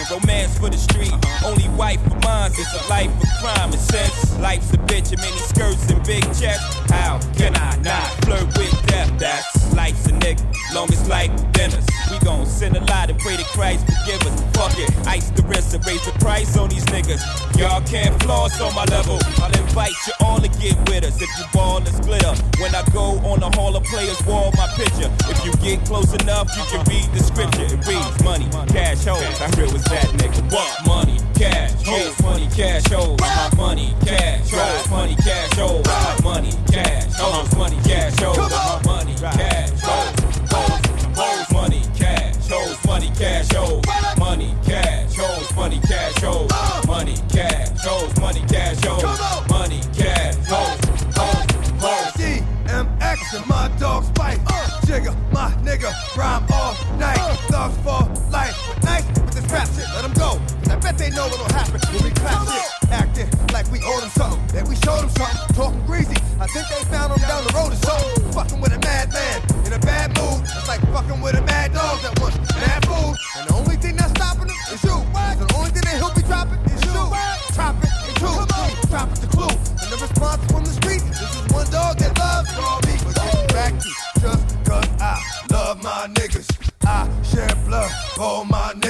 Mayhem, 0.00 0.18
romance 0.18 0.58
for 0.58 0.70
the 0.70 0.76
street. 0.76 1.12
Only 1.44 1.68
wife 1.70 2.00
for 2.02 2.18
mine, 2.20 2.50
it's 2.52 2.74
a 2.74 2.88
life 2.88 3.10
of 3.22 3.28
crime. 3.40 3.70
And 3.70 3.80
since 3.80 4.38
life's 4.38 4.72
a 4.72 4.78
bitch 4.78 5.12
and 5.12 5.20
many 5.20 5.38
skirts 5.38 5.90
and 5.90 6.04
big 6.04 6.22
chests, 6.34 6.90
how 6.90 7.20
can 7.36 7.54
I 7.56 7.76
not 7.82 8.06
flirt 8.24 8.46
with 8.56 8.86
death? 8.86 9.10
That's 9.18 9.74
life's 9.74 10.06
a 10.06 10.12
nigga, 10.12 10.42
long 10.74 10.92
as 10.92 11.08
life 11.08 11.30
dinners. 11.52 11.86
We 12.10 12.18
gon' 12.20 12.46
send 12.46 12.76
a 12.76 12.84
lot 12.84 13.10
and 13.10 13.18
pray 13.18 13.36
to 13.36 13.44
Christ 13.44 13.86
forgive 13.86 14.26
us. 14.26 14.40
Fuck 14.56 14.78
it, 14.78 14.90
ice 15.06 15.30
the 15.30 15.42
wrist 15.42 15.74
and 15.74 15.86
raise 15.86 16.04
the 16.04 16.12
price 16.12 16.56
on 16.56 16.68
these 16.68 16.84
niggas. 16.86 17.22
Y'all 17.58 17.80
can't 17.82 18.20
floss 18.22 18.60
on 18.60 18.74
my 18.74 18.84
level. 18.84 19.18
I'll 19.38 19.52
invite 19.58 19.94
you 20.06 20.12
all 20.20 20.38
to 20.40 20.48
get 20.60 20.76
with 20.88 21.04
us. 21.04 21.20
If 21.20 21.28
you 21.38 21.44
ball, 21.52 21.80
let's 21.80 22.00
glitter. 22.00 22.34
When 22.60 22.74
I 22.74 22.82
go 22.92 23.18
on 23.30 23.40
the 23.40 23.50
Hall 23.56 23.76
of 23.76 23.84
Players 23.84 24.20
wall, 24.26 24.52
my 24.56 24.66
picture. 24.74 25.10
You 25.50 25.56
get 25.56 25.84
close 25.84 26.12
enough, 26.14 26.48
you 26.56 26.62
can 26.70 26.84
read 26.86 27.10
the 27.12 27.22
scripture. 27.24 27.64
It 27.64 27.84
reads 27.84 28.22
money, 28.22 28.48
cash 28.68 29.04
hoes. 29.04 29.20
How 29.38 29.50
real 29.58 29.72
was 29.72 29.82
that, 29.84 30.06
nigga? 30.14 30.52
What? 30.52 30.86
Money, 30.86 31.18
cash, 31.34 31.72
hoes, 31.84 32.22
money, 32.22 32.46
cash 32.54 32.86
hoes. 32.86 33.18
Uh-huh. 33.20 33.56
Money, 33.56 33.92
cash, 34.04 34.48
hoes, 34.50 34.88
money, 34.90 35.16
cash 35.16 35.52
hoes. 35.54 35.84
Uh-huh. 35.86 36.22
Money, 36.22 36.52
cash, 36.70 37.12
hoes, 37.14 37.56
money, 37.56 37.76
cash 37.82 38.16
hoes. 38.20 38.38
Uh-huh. 38.38 38.80
Money, 38.84 39.14
cash, 39.16 39.70
hoes, 39.80 40.14
hoes, 41.18 41.52
money, 41.52 41.82
cash, 41.98 42.48
hoes, 42.48 42.86
money, 42.86 43.10
cash 43.18 43.52
hoes. 43.52 43.82
Money, 44.18 44.54
cash, 44.64 45.16
hoes, 45.16 45.56
money, 45.56 45.80
cash 45.80 46.22
hoes. 46.22 46.50
Money, 46.86 47.16
cash, 47.28 47.68
hoes, 47.82 48.20
money, 48.20 48.44
cash 48.46 48.78
hoes. 48.84 49.29
My 55.40 55.50
nigga, 55.64 55.90
rhyme 56.16 56.44
all 56.52 56.74
night. 56.98 57.16
Thugs 57.48 57.76
for 57.80 58.02
life. 58.30 58.56
Nice 58.84 59.06
with 59.08 59.32
this 59.32 59.46
rap 59.50 59.66
shit, 59.68 59.88
let 59.96 60.02
them 60.02 60.12
go. 60.12 60.36
I 60.70 60.76
bet 60.76 60.98
they 60.98 61.08
know 61.10 61.26
what'll 61.28 61.52
happen 61.56 61.80
when 61.92 62.04
we 62.04 62.10
clap 62.10 62.46
shit. 62.46 62.92
Acting 62.92 63.28
like 63.52 63.66
we 63.72 63.80
owe 63.82 64.00
them 64.00 64.10
something. 64.10 64.40
That 64.54 64.68
we 64.68 64.76
showed 64.76 65.00
them 65.00 65.12
something. 65.16 65.56
Talking 65.56 65.82
greasy. 65.86 66.18
I 66.38 66.46
think 66.52 66.68
they 66.68 66.84
found 66.92 67.12
them 67.12 67.22
down 67.24 67.42
the 67.48 67.52
road 67.56 67.72
or 67.72 67.80
something. 67.88 68.32
Fucking 68.36 68.60
with 68.60 68.72
a 68.72 68.80
madman 68.84 69.40
in 69.64 69.72
a 69.72 69.78
bad 69.78 70.08
mood. 70.18 70.44
It's 70.44 70.68
like 70.68 70.80
fucking 70.92 71.20
with 71.22 71.36
a 71.36 71.42
mad 71.42 71.72
dog 71.72 72.02
that 72.02 72.20
wants 72.20 72.36
mad 72.60 72.84
food. 72.84 73.16
Blood, 88.20 88.30
all 88.30 88.44
my 88.44 88.72
niggas. 88.78 88.89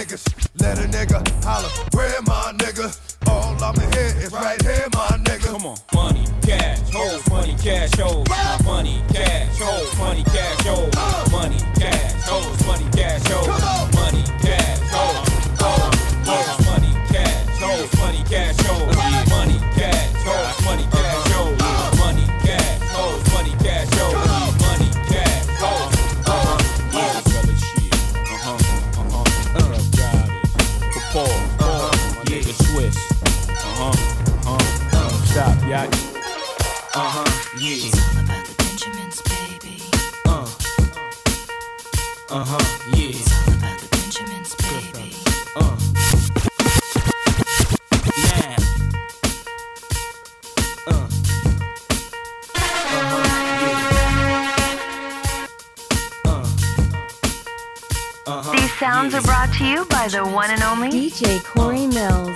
To 59.61 59.67
you 59.67 59.85
by 59.91 60.09
the 60.09 60.25
one 60.25 60.51
and 60.51 60.63
only 60.63 60.89
DJ 60.89 61.45
Corey 61.45 61.81
Millz. 61.81 62.35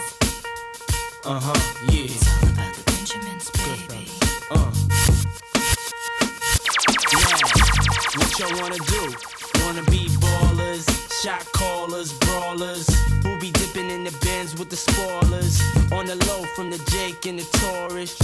Uh-huh, 1.24 1.54
yeah. 1.90 2.04
It's 2.04 2.28
all 2.28 2.50
about 2.50 2.74
the 2.74 2.82
Benjamins, 2.84 3.50
baby. 3.64 4.10
Uh. 4.50 4.68
Now, 7.16 7.40
what 8.20 8.38
y'all 8.38 8.60
wanna 8.60 8.76
do? 8.76 9.02
Wanna 9.64 9.84
be 9.90 10.08
ballers, 10.20 10.84
shot 11.22 11.50
callers, 11.52 12.12
brawlers, 12.12 12.86
who 13.22 13.38
be 13.38 13.50
dipping 13.52 13.90
in 13.90 14.04
the 14.04 14.12
bins 14.20 14.54
with 14.58 14.68
the 14.68 14.76
spoilers. 14.76 15.62
On 15.92 16.04
the 16.04 16.16
low 16.28 16.44
from 16.54 16.68
the 16.68 16.78
Jake 16.90 17.24
and 17.24 17.38
the 17.38 17.44
Taurus, 17.56 18.18
trying 18.18 18.23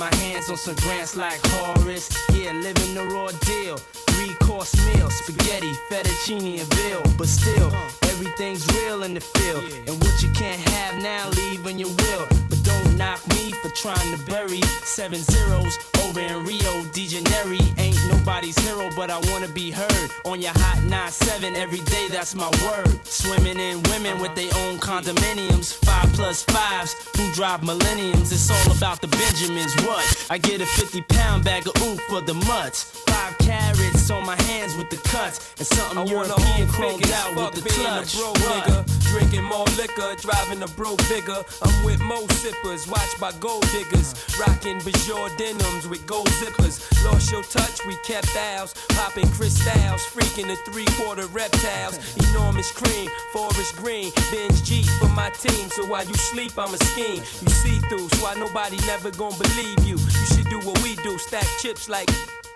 my 0.00 0.14
hands 0.16 0.48
on 0.48 0.56
some 0.56 0.74
grants 0.76 1.14
like 1.14 1.38
Horace. 1.48 2.08
Yeah, 2.32 2.52
living 2.52 2.94
the 2.94 3.04
raw 3.04 3.28
deal. 3.44 3.76
Three 4.08 4.32
course 4.46 4.74
meal, 4.86 5.10
spaghetti, 5.10 5.72
fettuccine, 5.90 6.58
and 6.60 6.74
veal. 6.74 7.02
But 7.18 7.28
still, 7.28 7.70
everything's 8.04 8.66
real 8.72 9.02
in 9.02 9.12
the 9.12 9.20
field. 9.20 9.62
And 9.86 10.02
what 10.02 10.22
you 10.22 10.30
can't 10.30 10.60
have 10.70 11.02
now, 11.02 11.28
leave 11.28 11.62
when 11.66 11.78
you 11.78 11.88
will. 11.88 12.26
But 12.48 12.59
knock 12.96 13.26
me 13.28 13.52
for 13.62 13.68
trying 13.70 14.16
to 14.16 14.24
bury 14.24 14.60
seven 14.84 15.18
zeros 15.18 15.78
over 16.04 16.20
in 16.20 16.44
Rio 16.44 16.84
de 16.92 17.06
Janeiro. 17.06 17.58
Ain't 17.78 17.98
nobody's 18.10 18.58
hero, 18.58 18.88
but 18.96 19.10
I 19.10 19.18
wanna 19.30 19.48
be 19.48 19.70
heard 19.70 20.10
on 20.24 20.40
your 20.40 20.52
hot 20.54 20.78
9-7 20.86 21.56
every 21.56 21.80
day. 21.80 22.08
That's 22.08 22.34
my 22.34 22.50
word. 22.64 22.98
Swimming 23.06 23.58
in 23.58 23.82
women 23.84 24.20
with 24.20 24.34
their 24.34 24.52
own 24.64 24.78
condominiums, 24.78 25.74
five 25.84 26.12
plus 26.12 26.42
fives 26.44 26.94
who 27.16 27.32
drive 27.32 27.62
millenniums. 27.62 28.32
It's 28.32 28.50
all 28.50 28.76
about 28.76 29.00
the 29.00 29.08
Benjamins. 29.08 29.74
What? 29.82 30.26
I 30.30 30.38
get 30.38 30.60
a 30.60 30.66
50 30.66 31.02
pound 31.02 31.44
bag 31.44 31.66
of 31.66 31.74
oof 31.82 32.00
for 32.08 32.20
the 32.20 32.34
mutts. 32.34 32.84
Five 33.06 33.38
carrots 33.38 34.10
on 34.10 34.24
my 34.26 34.40
hands 34.42 34.76
with 34.76 34.90
the 34.90 34.96
cuts, 35.08 35.54
and 35.58 35.66
something 35.66 35.98
I 35.98 36.04
European 36.04 36.68
chromed 36.68 37.10
out 37.12 37.36
with 37.36 37.62
the 37.62 37.68
clutch. 37.68 38.14
a 38.14 38.18
broke 38.18 38.36
nigga, 38.36 39.10
drinking 39.10 39.44
more 39.44 39.66
liquor, 39.76 40.14
driving 40.20 40.62
a 40.62 40.68
bro 40.68 40.96
bigger. 41.08 41.42
I'm 41.62 41.84
with 41.84 42.00
mo 42.00 42.26
sippers, 42.40 42.79
watched 42.86 43.18
by 43.20 43.32
gold 43.40 43.66
diggers, 43.72 44.14
rocking 44.38 44.78
Bajor 44.80 45.36
denims 45.36 45.88
with 45.88 46.06
gold 46.06 46.28
zippers. 46.28 46.80
Lost 47.04 47.30
your 47.32 47.42
touch, 47.42 47.84
we 47.86 47.96
kept 48.04 48.34
ours, 48.36 48.74
popping 48.90 49.28
crystals, 49.30 50.02
freaking 50.06 50.46
the 50.46 50.56
three 50.70 50.86
quarter 50.96 51.26
reptiles. 51.26 51.98
Enormous 52.30 52.70
cream, 52.72 53.08
forest 53.32 53.76
green, 53.76 54.12
binge 54.30 54.62
G 54.64 54.82
for 54.98 55.08
my 55.08 55.30
team. 55.30 55.68
So 55.70 55.86
while 55.86 56.04
you 56.04 56.14
sleep, 56.14 56.52
I'm 56.58 56.72
a 56.74 56.78
scheme. 56.78 57.22
You 57.42 57.50
see 57.50 57.78
through, 57.88 58.08
so 58.08 58.24
why 58.24 58.34
nobody 58.34 58.76
never 58.86 59.10
gonna 59.10 59.36
believe 59.36 59.80
you. 59.84 59.96
You 59.96 60.26
should 60.32 60.48
do 60.48 60.60
what 60.60 60.82
we 60.82 60.96
do, 60.96 61.18
stack 61.18 61.46
chips 61.60 61.88
like. 61.88 62.10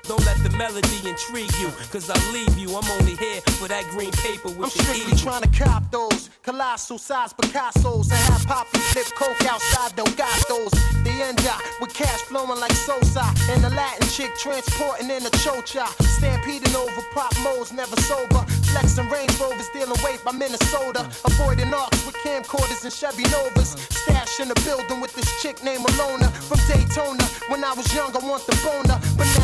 Don't 0.06 0.24
let 0.26 0.36
the 0.42 0.50
melody 0.58 1.00
intrigue 1.08 1.50
you, 1.58 1.68
cause 1.90 2.10
I'll 2.10 2.32
leave 2.32 2.58
you. 2.58 2.68
I'm 2.76 2.84
only 3.00 3.16
here 3.16 3.40
for 3.56 3.68
that 3.68 3.84
green 3.90 4.12
paper 4.12 4.48
with 4.48 4.68
I'm 4.68 4.70
strictly 4.70 5.12
eagle. 5.12 5.18
trying 5.18 5.42
to 5.42 5.52
cop 5.64 5.90
those 5.90 6.28
colossal 6.42 6.98
size 6.98 7.32
Picassos 7.32 8.12
and 8.12 8.20
have 8.28 8.46
Poppy 8.46 8.78
flip 8.92 9.06
coke 9.16 9.44
outside 9.46 9.92
Delgados. 9.96 10.72
The 11.04 11.10
end 11.24 11.40
up 11.46 11.60
with 11.80 11.94
cash 11.94 12.20
flowing 12.28 12.60
like 12.60 12.72
Sosa 12.72 13.24
and 13.48 13.64
the 13.64 13.70
Latin 13.70 14.06
chick 14.08 14.30
transporting 14.38 15.08
in 15.08 15.24
a 15.24 15.30
chocha. 15.40 15.88
Stampeding 16.18 16.76
over 16.76 17.02
pop 17.14 17.32
modes, 17.42 17.72
never 17.72 17.96
sober. 18.02 18.44
Flexing 18.72 19.08
Range 19.08 19.32
Rovers, 19.40 19.68
dealing 19.72 19.96
weight 20.04 20.22
by 20.24 20.32
Minnesota. 20.32 21.08
Avoiding 21.24 21.72
arcs 21.72 22.04
with 22.04 22.16
camcorders 22.16 22.84
and 22.84 22.92
Chevy 22.92 23.24
Novas. 23.32 23.72
Stash 23.88 24.40
in 24.40 24.48
the 24.48 24.58
building 24.66 25.00
with 25.00 25.14
this 25.14 25.28
chick 25.40 25.64
named 25.64 25.84
Alona 25.84 26.28
from 26.44 26.60
Daytona. 26.68 27.24
When 27.48 27.64
I 27.64 27.72
was 27.72 27.88
young, 27.94 28.14
I 28.14 28.20
want 28.20 28.44
the 28.46 28.56
boner, 28.64 29.00
but 29.16 29.28
now 29.38 29.43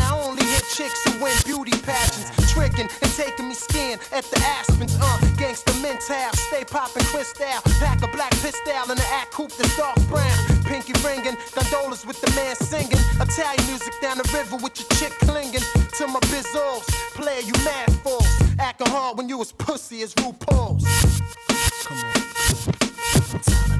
chicks 0.75 1.03
who 1.03 1.23
win 1.23 1.35
beauty 1.45 1.71
pageants, 1.83 2.31
tricking 2.51 2.87
and 3.01 3.11
taking 3.13 3.47
me 3.47 3.53
skin 3.53 3.99
at 4.11 4.23
the 4.25 4.39
Aspens. 4.39 4.95
Uh, 4.95 5.17
gangsta 5.35 5.73
mental, 5.81 6.31
stay 6.47 6.63
popping 6.63 7.03
crystal, 7.05 7.45
pack 7.79 8.01
a 8.03 8.07
black 8.07 8.31
pistol 8.41 8.71
in 8.89 8.97
the 8.97 9.07
act 9.11 9.31
coupe 9.31 9.51
that's 9.57 9.75
dark 9.77 9.99
brown. 10.07 10.37
Pinky 10.63 10.93
ringing, 11.03 11.35
gondolas 11.53 12.05
with 12.05 12.19
the 12.21 12.31
man 12.35 12.55
singing. 12.55 13.01
Italian 13.19 13.65
music 13.67 13.93
down 14.01 14.17
the 14.17 14.29
river 14.33 14.55
with 14.57 14.79
your 14.79 14.87
chick 14.99 15.13
clinging 15.27 15.65
to 15.97 16.07
my 16.07 16.19
bizzles. 16.31 16.87
Player, 17.15 17.41
you 17.41 17.53
mad 17.65 17.91
fools. 18.03 18.27
Acting 18.59 18.87
hard 18.87 19.17
when 19.17 19.27
you 19.27 19.37
was 19.37 19.51
pussy 19.51 20.01
as 20.03 20.13
RuPaul's. 20.15 20.85
Come 21.83 21.97
on. 21.97 23.70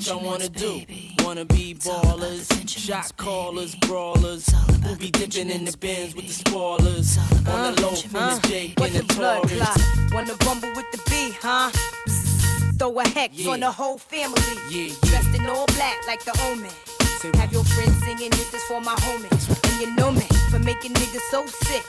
What 0.00 0.06
y'all 0.08 0.24
wanna 0.24 0.48
do? 0.48 0.80
Wanna 1.18 1.44
be 1.44 1.74
ballers, 1.74 2.48
shot 2.66 3.14
callers, 3.18 3.74
brawlers, 3.74 4.48
who 4.82 4.96
be 4.96 5.10
dipping 5.10 5.50
in 5.50 5.66
the 5.66 5.76
bins 5.76 6.16
with 6.16 6.26
the 6.26 6.32
spoilers. 6.32 7.18
On 7.46 7.74
the 7.74 7.82
low 7.82 7.90
from 7.90 8.40
the 8.40 8.48
Jake 8.48 8.80
and 8.80 8.94
the 8.94 9.02
Taurus. 9.12 10.10
Wanna 10.10 10.32
rumble 10.46 10.72
with 10.74 10.90
the 10.92 11.02
B, 11.10 11.36
huh? 11.42 11.68
Throw 12.78 12.98
a 12.98 13.06
hex 13.08 13.34
Yeah. 13.34 13.50
on 13.50 13.60
the 13.60 13.70
whole 13.70 13.98
family. 13.98 14.40
Yeah, 14.70 14.84
yeah. 14.84 14.94
Dressed 15.02 15.34
in 15.38 15.44
all 15.50 15.66
black 15.66 15.98
like 16.06 16.24
the 16.24 16.32
omen. 16.48 16.72
Have 17.38 17.52
your 17.52 17.64
friends 17.64 18.02
singing 18.02 18.30
this 18.30 18.54
is 18.54 18.62
for 18.62 18.80
my 18.80 18.94
homies. 19.04 19.50
And 19.68 19.80
you 19.82 19.94
know 19.96 20.12
me 20.12 20.26
for 20.50 20.60
making 20.60 20.94
niggas 20.94 21.30
so 21.30 21.44
sick. 21.46 21.84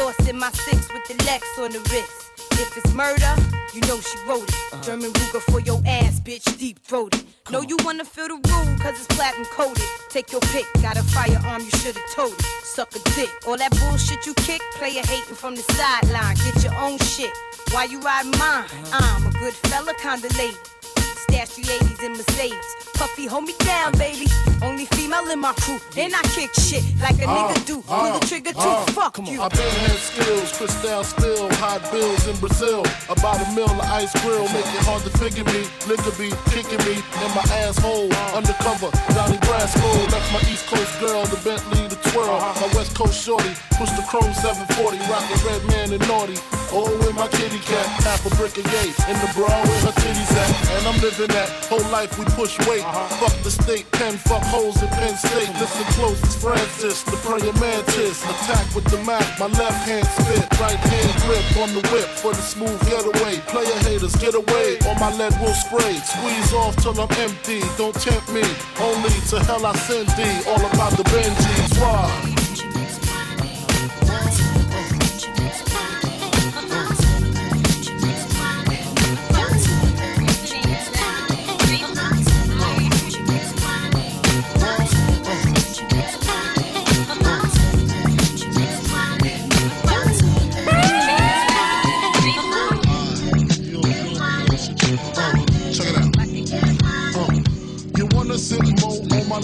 Lost 0.00 0.26
in 0.30 0.38
my 0.38 0.50
six 0.52 0.88
with 0.94 1.04
the 1.08 1.24
Lex 1.26 1.46
on 1.58 1.72
the 1.72 1.80
wrist. 1.92 2.32
If 2.52 2.74
it's 2.74 2.94
murder, 2.94 3.34
you 3.74 3.82
know 3.82 4.00
she 4.00 4.16
wrote 4.26 4.48
it. 4.48 4.54
Uh-huh. 4.72 4.82
German 4.82 5.12
Ruger 5.12 5.42
for 5.42 5.60
your 5.60 5.82
ass, 5.84 6.20
bitch, 6.20 6.58
deep 6.58 6.78
throated. 6.78 7.22
Know 7.50 7.60
you 7.60 7.76
wanna 7.84 8.06
feel 8.06 8.28
the 8.28 8.40
rule, 8.48 8.78
cause 8.78 8.96
it's 8.96 9.06
platinum 9.08 9.44
coated. 9.52 9.84
Take 10.08 10.32
your 10.32 10.40
pick, 10.52 10.64
got 10.80 10.96
a 10.96 11.02
firearm, 11.02 11.60
you 11.60 11.70
should've 11.70 12.02
told 12.14 12.32
it. 12.32 12.42
Suck 12.64 12.96
a 12.96 13.00
dick. 13.14 13.28
All 13.46 13.58
that 13.58 13.72
bullshit 13.78 14.24
you 14.24 14.32
kick, 14.34 14.62
player 14.76 15.02
hating 15.04 15.36
from 15.36 15.54
the 15.54 15.62
sideline. 15.76 16.36
Get 16.36 16.64
your 16.64 16.74
own 16.76 16.96
shit. 16.98 17.32
Why 17.72 17.84
you 17.84 18.00
riding 18.00 18.32
mine? 18.32 18.64
Uh-huh. 18.64 19.04
I'm 19.04 19.26
a 19.26 19.32
good 19.38 19.52
fella, 19.68 19.92
kinda 20.00 20.28
lady. 20.38 20.56
Stash 21.20 21.48
380s 21.56 22.02
in 22.04 22.12
Mercedes. 22.12 22.68
Puffy, 22.94 23.26
hold 23.26 23.44
me 23.44 23.54
down, 23.60 23.92
baby. 23.98 24.26
Only 24.62 24.84
female 24.86 25.28
in 25.30 25.40
my 25.40 25.52
crew. 25.54 25.78
And 25.96 26.14
I 26.14 26.22
kick 26.34 26.52
shit 26.54 26.84
like 27.00 27.16
a 27.20 27.26
nigga 27.26 27.66
do. 27.66 27.82
Pull 27.82 28.12
the 28.18 28.26
trigger 28.26 28.52
too. 28.52 28.58
uh, 28.60 28.84
Fuck 28.92 29.18
you. 29.26 29.40
I 29.40 29.48
been 29.48 29.72
had 29.88 29.96
skills, 29.98 30.52
Cristal 30.56 31.04
spill, 31.04 31.48
hot 31.56 31.80
bills 31.92 32.26
in 32.26 32.36
Brazil. 32.36 32.84
About 33.08 33.40
a 33.40 33.48
mill 33.54 33.70
of 33.70 33.80
ice 33.80 34.12
grill, 34.22 34.44
make 34.52 34.68
it 34.68 34.84
hard 34.84 35.02
to 35.04 35.10
figure 35.18 35.44
me. 35.44 35.64
Liquor 35.88 36.12
be 36.20 36.28
kicking 36.52 36.80
me 36.88 37.00
in 37.00 37.30
my 37.36 37.44
asshole. 37.64 38.12
Undercover, 38.36 38.90
Donnie 39.14 39.40
Brasco. 39.48 39.88
Left 40.12 40.28
my 40.32 40.40
East 40.52 40.66
Coast 40.68 40.92
girl, 41.00 41.24
the 41.26 41.40
Bentley, 41.44 41.88
the 41.88 41.96
twirl. 42.10 42.40
My 42.40 42.68
West 42.76 42.94
Coast 42.94 43.16
shorty, 43.24 43.52
push 43.76 43.90
the 43.96 44.04
chrome 44.08 44.32
740, 44.34 44.98
rockin' 45.08 45.40
red 45.48 45.62
man 45.72 45.92
and 45.92 46.04
naughty. 46.08 46.36
Oh, 46.72 46.86
with 47.02 47.14
my 47.14 47.26
kitty 47.26 47.58
cat, 47.58 47.86
half 48.06 48.22
a 48.22 48.30
brick 48.38 48.54
of 48.54 48.66
yay. 48.70 48.94
In 49.10 49.18
the 49.18 49.30
bra 49.34 49.50
where 49.50 49.82
her 49.82 49.94
titties 49.98 50.30
at. 50.38 50.50
And 50.78 50.86
I'm 50.86 50.98
living 51.02 51.26
that 51.34 51.50
whole 51.66 51.82
life 51.90 52.14
we 52.18 52.24
push 52.38 52.54
weight. 52.66 52.86
Uh-huh. 52.86 53.26
Fuck 53.26 53.34
the 53.42 53.50
state 53.50 53.90
pen, 53.90 54.14
fuck 54.14 54.42
holes 54.46 54.80
in 54.82 54.88
Penn 54.88 55.16
State. 55.16 55.50
Listen 55.58 55.86
close, 55.98 56.18
it's 56.22 56.38
Francis, 56.38 57.02
the 57.02 57.18
praying 57.26 57.58
mantis. 57.58 58.22
Attack 58.22 58.74
with 58.74 58.86
the 58.86 59.02
Mac, 59.02 59.26
my 59.38 59.50
left 59.58 59.82
hand 59.82 60.06
spit, 60.06 60.46
right 60.62 60.78
hand 60.78 61.12
grip 61.26 61.46
on 61.58 61.74
the 61.74 61.82
whip 61.90 62.06
for 62.22 62.30
the 62.30 62.42
smooth 62.42 62.78
getaway. 62.86 63.42
Player 63.50 63.78
haters, 63.90 64.14
get 64.16 64.34
away, 64.34 64.78
or 64.86 64.94
my 65.02 65.10
lead 65.18 65.34
will 65.42 65.54
spray. 65.54 65.98
Squeeze 66.06 66.52
off 66.54 66.76
till 66.76 66.94
I'm 66.94 67.10
empty, 67.18 67.60
don't 67.76 67.94
tempt 67.98 68.30
me. 68.30 68.46
Only 68.78 69.10
to 69.34 69.42
hell 69.42 69.66
I 69.66 69.74
send 69.90 70.06
thee, 70.14 70.38
all 70.46 70.62
about 70.70 70.94
the 70.94 71.02
Benjis. 71.10 71.74
Why? 71.82 72.29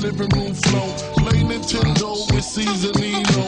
Living 0.07 0.29
room 0.38 0.55
floor? 0.55 0.87
Play 1.19 1.42
Nintendo 1.42 2.14
with 2.31 2.45
Cease 2.45 2.85
and 2.85 2.95
Nino. 3.01 3.42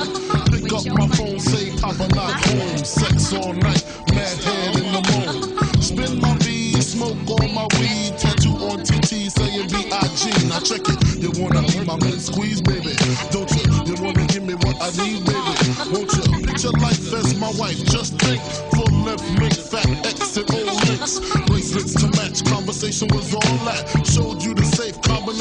Pick 0.50 0.72
up 0.74 0.84
my 0.98 1.06
phone, 1.14 1.38
say 1.38 1.70
Papa 1.78 2.08
not 2.16 2.34
home. 2.46 2.78
Sex 2.78 3.32
all 3.32 3.52
night, 3.52 3.84
mad 4.12 4.36
head 4.42 4.74
in 4.74 4.90
the 4.90 5.02
moon. 5.06 5.80
Spin 5.80 6.20
my 6.20 6.34
V, 6.38 6.72
smoke 6.82 7.16
all 7.30 7.46
my 7.54 7.62
weed. 7.78 8.18
Tattoo 8.18 8.58
on 8.66 8.82
TT 8.82 9.30
saying 9.30 9.68
B.I.G. 9.70 10.48
Now 10.50 10.58
check 10.58 10.82
it. 10.82 10.98
You 11.22 11.30
wanna 11.38 11.62
be 11.62 11.78
my 11.86 11.94
man 12.02 12.18
squeeze, 12.18 12.60
baby? 12.60 12.90
Don't 13.30 13.46
you? 13.54 13.62
You 13.86 14.02
wanna 14.02 14.26
give 14.26 14.42
me 14.42 14.54
what 14.54 14.82
I 14.82 14.90
need, 14.98 15.22
baby? 15.30 15.54
Won't 15.94 16.10
you? 16.10 16.42
Picture 16.42 16.74
life 16.82 17.14
as 17.14 17.38
my 17.38 17.52
wife. 17.54 17.78
Just 17.86 18.18
think. 18.18 18.42
Full 18.74 18.90
left, 19.06 19.22
make 19.38 19.54
fat 19.54 19.86
X 20.04 20.36
and 20.36 20.50
O 20.50 20.58
links. 20.90 21.22
Bracelets 21.46 21.94
to 22.02 22.10
match. 22.18 22.42
Conversation 22.50 23.06
was 23.14 23.32
all 23.32 23.58
that. 23.62 23.86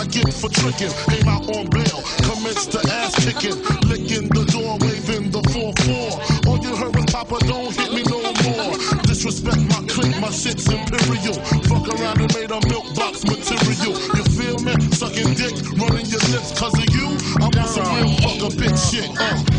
I 0.00 0.06
get 0.06 0.32
for 0.32 0.48
tricking. 0.48 0.88
Came 1.12 1.28
out 1.28 1.44
on 1.54 1.68
bail, 1.68 2.00
commenced 2.24 2.72
to 2.72 2.80
ass 2.88 3.12
kicking. 3.20 3.60
Licking 3.84 4.32
the 4.32 4.48
door, 4.48 4.78
waving 4.80 5.30
the 5.30 5.42
4-4. 5.52 6.48
All 6.48 6.56
you 6.56 6.74
heard 6.74 6.96
was 6.96 7.04
Papa, 7.12 7.36
don't 7.44 7.68
hit 7.76 7.92
me 7.92 8.02
no 8.08 8.32
more. 8.48 8.72
Disrespect 9.04 9.60
my 9.68 9.84
clique, 9.92 10.18
my 10.18 10.30
shit's 10.30 10.64
imperial. 10.72 11.36
Fuck 11.68 11.92
around 11.92 12.16
and 12.16 12.32
made 12.32 12.50
a 12.50 12.60
milk 12.72 12.88
box 12.96 13.24
material. 13.28 13.92
You 14.16 14.24
feel 14.32 14.56
me? 14.64 14.72
Sucking 14.88 15.34
dick, 15.36 15.52
running 15.76 16.06
your 16.08 16.24
lips 16.32 16.58
cause 16.58 16.72
of 16.72 16.88
you. 16.96 17.20
I'm 17.36 17.52
some 17.68 17.84
real 17.92 18.16
fuck 18.24 18.40
a 18.40 18.56
bitch 18.56 18.80
shit. 18.90 19.10
Uh. 19.20 19.49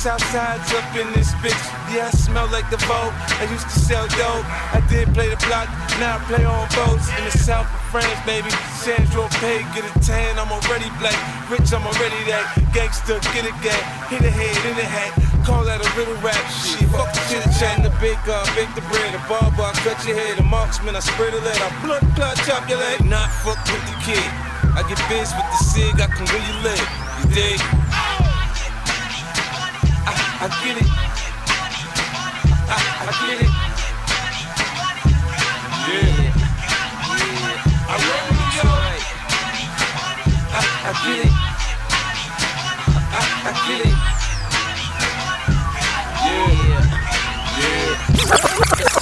Southside's 0.00 0.72
up 0.72 0.96
in 0.96 1.12
this 1.12 1.28
bitch. 1.44 1.60
Yeah, 1.92 2.08
I 2.08 2.10
smell 2.16 2.48
like 2.48 2.64
the 2.72 2.80
vote. 2.88 3.12
I 3.36 3.44
used 3.52 3.68
to 3.68 3.78
sell 3.84 4.08
dope. 4.16 4.48
I 4.72 4.80
did 4.88 5.12
play 5.12 5.28
the 5.28 5.36
block. 5.44 5.68
Now 6.00 6.16
I 6.16 6.24
play 6.24 6.40
on 6.40 6.64
boats 6.72 7.12
in 7.20 7.28
the 7.28 7.36
south 7.36 7.68
of 7.68 7.84
France, 7.92 8.16
baby. 8.24 8.48
Sandro 8.80 9.28
Pay, 9.44 9.60
get 9.76 9.84
a 9.84 9.92
tan. 10.00 10.40
I'm 10.40 10.48
already 10.48 10.88
black. 10.96 11.20
Rich, 11.52 11.68
I'm 11.76 11.84
already 11.84 12.16
that. 12.32 12.48
Gangster, 12.72 13.20
get 13.36 13.44
a 13.44 13.52
gang. 13.60 13.84
Hit 14.08 14.24
a 14.24 14.32
head 14.32 14.56
in 14.72 14.80
the 14.80 14.88
hat. 14.88 15.12
Call 15.44 15.68
that 15.68 15.84
a 15.84 15.88
riddle 15.92 16.16
rap. 16.24 16.48
Shit, 16.48 16.88
fuck 16.88 17.12
the 17.12 17.20
chit 17.28 17.44
chat. 17.60 17.84
The 17.84 17.92
big 18.00 18.16
uh, 18.24 18.40
bake 18.56 18.72
the 18.72 18.80
bread. 18.88 19.12
The 19.12 19.20
barber, 19.28 19.68
I 19.68 19.76
cut 19.84 20.00
your 20.08 20.16
head. 20.16 20.40
The 20.40 20.48
marksman, 20.48 20.96
I 20.96 21.04
spread 21.04 21.36
a 21.36 21.40
lead. 21.44 21.60
I 21.60 21.68
blood 21.84 22.04
clot, 22.16 22.40
chop 22.48 22.64
your 22.72 22.80
leg. 22.80 23.04
Not 23.04 23.28
fuck 23.44 23.60
with 23.68 23.84
the 23.84 23.96
kid. 24.00 24.28
I 24.72 24.80
get 24.88 24.96
biz 25.12 25.28
with 25.36 25.44
the 25.44 25.60
cig. 25.60 26.00
I 26.00 26.08
can 26.08 26.24
really 26.32 26.56
live. 26.64 26.88
You 27.20 27.36
dig? 27.36 27.79
I, 30.42 30.48
get 30.64 30.76
it. 30.80 30.88
I, 32.66 32.76
I 33.00 33.12
get 33.28 33.40
it. 33.44 33.52
Yeah. 35.86 36.32
I 37.86 37.94
roll 38.08 38.24
New 38.32 38.48
York. 38.56 39.02
I, 40.50 40.60
I 40.86 40.92
get 41.04 41.20
it. 41.26 41.32
I, 43.12 43.22
I 43.44 43.52
get 43.68 43.84
it. 43.84 43.96
There's 48.16 48.94
no 48.94 48.99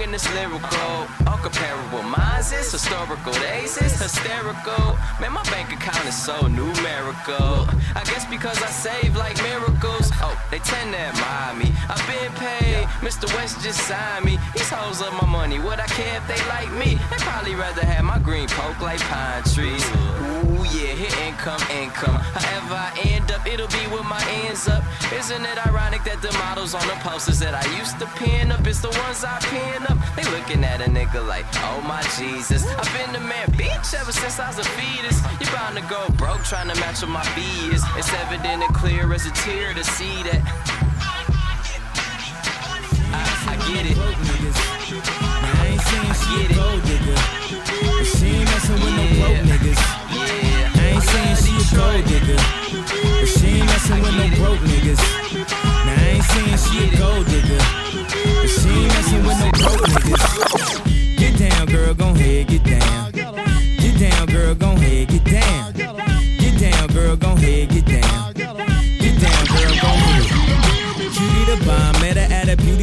in 0.00 0.12
this 0.12 0.28
lyrical, 0.34 1.06
uncomparable. 1.26 2.04
Mine's 2.04 2.52
is 2.52 2.70
historical, 2.70 3.32
theirs 3.32 3.76
is 3.78 4.00
hysterical. 4.00 4.96
Man, 5.20 5.32
my 5.32 5.42
bank 5.44 5.72
account 5.72 6.04
is 6.06 6.16
so 6.16 6.46
numerical. 6.46 7.66
I 7.94 8.02
guess 8.04 8.24
because 8.26 8.62
I 8.62 8.70
save 8.70 9.16
like 9.16 9.36
miracles. 9.42 10.10
Oh, 10.22 10.34
they 10.50 10.58
tend 10.60 10.92
to 10.92 10.98
admire 10.98 11.54
me. 11.56 11.72
I've 11.88 12.04
been 12.06 12.32
paid. 12.38 12.86
Mr. 13.00 13.26
West 13.34 13.60
just 13.62 13.80
signed 13.86 14.24
me. 14.24 14.38
These 14.54 14.70
hoes 14.70 15.00
love 15.00 15.14
my 15.14 15.26
money. 15.26 15.58
Would 15.58 15.80
I 15.80 15.86
care 15.86 16.16
if 16.16 16.26
they 16.28 16.40
like 16.48 16.70
me? 16.72 16.98
They 17.10 17.18
probably 17.18 17.54
rather 17.54 17.84
have 17.84 18.04
my 18.04 18.18
green 18.18 18.48
poke 18.48 18.80
like 18.80 19.00
pine 19.00 19.42
trees. 19.44 19.84
Ooh, 19.90 20.64
yeah, 20.74 20.94
hit 20.94 21.16
income, 21.26 21.60
income. 21.82 22.20
However 22.36 22.74
I 22.74 22.92
end 23.04 23.30
up, 23.32 23.46
it'll 23.46 23.68
be 23.68 23.86
with 23.90 24.04
my 24.04 24.22
ends 24.44 24.68
up. 24.68 24.84
Isn't 25.12 25.44
it 25.44 25.66
ironic 25.66 26.04
that 26.04 26.20
the 26.22 26.32
models 26.38 26.74
on 26.74 26.86
the 26.86 26.98
posters 27.00 27.38
that 27.40 27.54
I 27.54 27.64
used 27.78 27.98
to 28.00 28.06
pin 28.18 28.52
up 28.52 28.66
is 28.66 28.80
the 28.82 28.90
ones 28.90 29.24
I 29.24 29.38
pin 29.40 29.82
up? 29.82 29.87
They 30.16 30.24
looking 30.30 30.64
at 30.64 30.80
a 30.80 30.90
nigga 30.90 31.26
like, 31.26 31.46
oh 31.66 31.80
my 31.86 32.02
Jesus. 32.18 32.66
I've 32.66 32.92
been 32.92 33.12
the 33.12 33.20
man, 33.20 33.46
bitch, 33.54 33.94
ever 33.94 34.12
since 34.12 34.38
I 34.38 34.48
was 34.48 34.58
a 34.58 34.64
fetus. 34.64 35.20
You 35.40 35.46
bound 35.52 35.76
to 35.76 35.82
go 35.88 36.08
broke 36.16 36.42
trying 36.44 36.68
to 36.68 36.78
match 36.80 37.02
what 37.02 37.10
my 37.10 37.22
fee 37.34 37.74
is. 37.74 37.82
It's 37.96 38.12
evident 38.12 38.62
and 38.62 38.74
clear 38.74 39.12
as 39.12 39.26
a 39.26 39.30
tear 39.30 39.74
to 39.74 39.84
see 39.84 40.22
that. 40.24 40.42
I, 43.14 43.22
I 43.46 43.56
get 43.70 43.86
it. 43.86 43.96
I 43.98 45.66
ain't 45.70 45.80
saying 45.80 46.14
she 46.20 46.32
a 46.44 46.48
gold 46.54 46.82
digger. 46.84 47.18
She 48.04 48.26
ain't 48.36 48.48
messing 48.50 48.80
with 48.82 48.94
no 48.98 49.04
broke 49.18 49.42
niggas. 49.48 49.80
I 50.12 50.92
ain't 50.92 51.02
saying 51.02 51.36
she 51.40 51.52
a 51.56 51.64
gold 51.76 52.04
digger. 52.04 52.40
But 53.20 53.28
she 53.28 53.46
ain't 53.58 53.66
messing 53.66 54.02
with 54.02 54.16
no 54.18 54.26
broke 54.36 54.62
niggas. 54.66 55.02
Now 55.86 55.94
I 55.94 56.08
ain't 56.14 56.24
saying 56.24 56.58
she 56.58 56.76
a 56.88 56.98
gold 56.98 57.26
digger. 57.26 57.62
With 59.10 59.24
no 59.24 59.50
broke 59.52 59.88
niggas. 59.88 61.16
Get 61.16 61.38
down, 61.38 61.66
girl, 61.66 61.94
gon' 61.94 62.14
head, 62.16 62.46
get 62.48 62.62
down. 62.64 63.10
Get 63.12 63.98
down, 63.98 64.26
girl, 64.26 64.54
gon' 64.54 64.76
head, 64.76 65.08
get 65.08 65.24
down. 65.24 65.72
Get 65.72 66.60
down, 66.60 66.88
girl, 66.88 67.16
gon' 67.16 67.36
head, 67.38 67.68
get 67.70 67.70
down. 67.70 67.77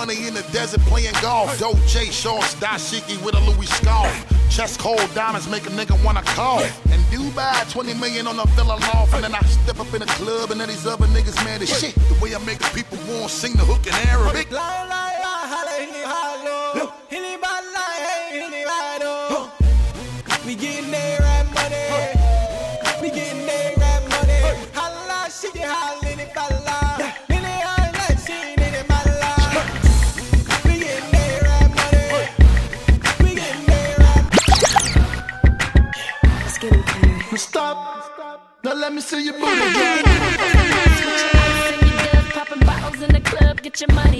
money 0.00 0.26
in 0.26 0.32
the 0.32 0.42
desert 0.50 0.80
playing 0.88 1.12
golf. 1.20 1.58
Dolce 1.58 2.06
shorts, 2.06 2.54
dashiki 2.54 3.22
with 3.22 3.34
a 3.34 3.40
Louis 3.40 3.66
scarf. 3.66 4.14
Chest 4.48 4.80
cold 4.80 5.06
diamonds 5.14 5.46
make 5.46 5.66
a 5.66 5.70
nigga 5.70 5.94
wanna 6.02 6.22
call. 6.22 6.62
And 6.92 7.02
Dubai, 7.12 7.70
20 7.70 7.94
million 7.94 8.26
on 8.26 8.38
a 8.38 8.46
villa 8.56 8.76
loft. 8.80 9.12
And 9.12 9.24
then 9.24 9.34
I 9.34 9.40
step 9.40 9.78
up 9.78 9.92
in 9.92 10.00
the 10.00 10.06
club 10.06 10.52
and 10.52 10.58
then 10.60 10.68
these 10.68 10.86
other 10.86 11.06
niggas 11.08 11.36
mad 11.44 11.60
as 11.60 11.68
shit. 11.78 11.94
The 12.08 12.16
way 12.22 12.34
I 12.34 12.38
make 12.38 12.60
the 12.60 12.70
people 12.74 12.96
want 13.08 13.30
sing 13.30 13.52
the 13.52 13.64
hook 13.64 13.86
in 13.86 13.94
Arabic. 14.08 14.48
to 39.10 39.20
your 39.20 39.34
booty. 39.34 39.44
Popping 42.32 42.60
bottles 42.60 43.02
in 43.02 43.12
the 43.12 43.20
club, 43.24 43.60
get 43.60 43.80
your 43.80 43.92
money. 43.92 44.19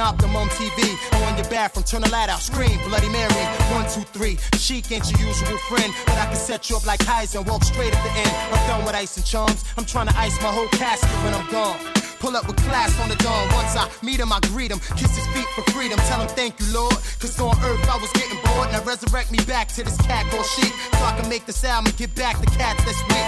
on 0.00 0.14
Optimum 0.14 0.48
TV 0.48 0.96
or 1.12 1.24
on 1.26 1.36
your 1.36 1.48
bathroom. 1.48 1.84
Turn 1.84 2.00
the 2.02 2.10
light 2.10 2.28
out, 2.28 2.40
scream 2.40 2.78
Bloody 2.88 3.08
Mary. 3.08 3.44
One, 3.72 3.84
two, 3.84 4.02
three. 4.12 4.38
Chic 4.58 4.90
ain't 4.90 5.10
your 5.10 5.28
usual 5.28 5.58
friend, 5.68 5.92
but 6.06 6.16
I 6.16 6.26
can 6.26 6.36
set 6.36 6.70
you 6.70 6.76
up 6.76 6.86
like 6.86 7.00
Heisen. 7.00 7.40
and 7.40 7.48
walk 7.48 7.62
straight 7.64 7.94
at 7.94 8.02
the 8.02 8.10
end. 8.10 8.30
I'm 8.52 8.68
done 8.68 8.84
with 8.84 8.94
ice 8.94 9.16
and 9.16 9.26
charms. 9.26 9.64
I'm 9.76 9.84
trying 9.84 10.08
to 10.08 10.16
ice 10.18 10.36
my 10.42 10.52
whole 10.52 10.68
casket 10.68 11.10
when 11.24 11.34
I'm 11.34 11.50
gone. 11.50 11.99
Pull 12.20 12.36
up 12.36 12.46
with 12.46 12.56
class 12.68 12.92
on 13.00 13.08
the 13.08 13.16
dawn. 13.16 13.48
Once 13.56 13.74
I 13.74 13.88
meet 14.04 14.20
him, 14.20 14.30
I 14.30 14.40
greet 14.52 14.70
him. 14.70 14.78
Kiss 15.00 15.16
his 15.16 15.26
feet 15.32 15.48
for 15.56 15.64
freedom. 15.72 15.98
Tell 16.04 16.20
him 16.20 16.28
thank 16.28 16.60
you, 16.60 16.68
Lord. 16.72 16.92
Cause 17.16 17.40
on 17.40 17.56
earth 17.64 17.80
I 17.88 17.96
was 17.96 18.12
getting 18.12 18.36
bored. 18.44 18.68
Now 18.72 18.84
resurrect 18.84 19.32
me 19.32 19.38
back 19.48 19.68
to 19.74 19.82
this 19.82 19.96
cat 20.04 20.28
or 20.36 20.44
sheep. 20.44 20.72
So 21.00 21.02
I 21.02 21.16
can 21.18 21.28
make 21.30 21.46
this 21.46 21.56
sound 21.56 21.88
and 21.88 21.96
get 21.96 22.14
back 22.14 22.38
the 22.38 22.46
cats 22.46 22.84
that's 22.84 23.00
weak. 23.08 23.24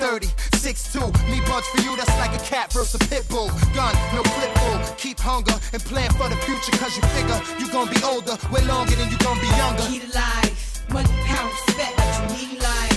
230, 0.00 0.32
6'2. 0.56 1.12
Me 1.30 1.44
bugs 1.44 1.68
for 1.68 1.82
you, 1.84 1.94
that's 1.96 2.16
like 2.16 2.32
a 2.32 2.42
cat 2.42 2.72
versus 2.72 2.96
a 2.96 2.98
pit 3.12 3.28
bull. 3.28 3.52
Gun, 3.76 3.92
no 4.16 4.24
flip 4.24 4.52
bull. 4.64 4.80
Keep 4.96 5.20
hunger 5.20 5.54
and 5.74 5.82
plan 5.84 6.10
for 6.16 6.28
the 6.28 6.36
future. 6.48 6.72
Cause 6.80 6.96
you 6.96 7.04
figure 7.12 7.36
you 7.60 7.70
gonna 7.70 7.92
be 7.92 8.00
older. 8.02 8.40
Way 8.48 8.64
longer 8.64 8.96
than 8.96 9.12
you 9.12 9.18
gonna 9.18 9.40
be 9.40 9.52
younger. 9.52 9.84
Need 9.92 10.14
life, 10.14 10.88
money, 10.88 11.12
power, 11.28 11.44
respect. 11.44 11.92
You 11.92 12.48
need 12.48 12.62
life. 12.62 12.89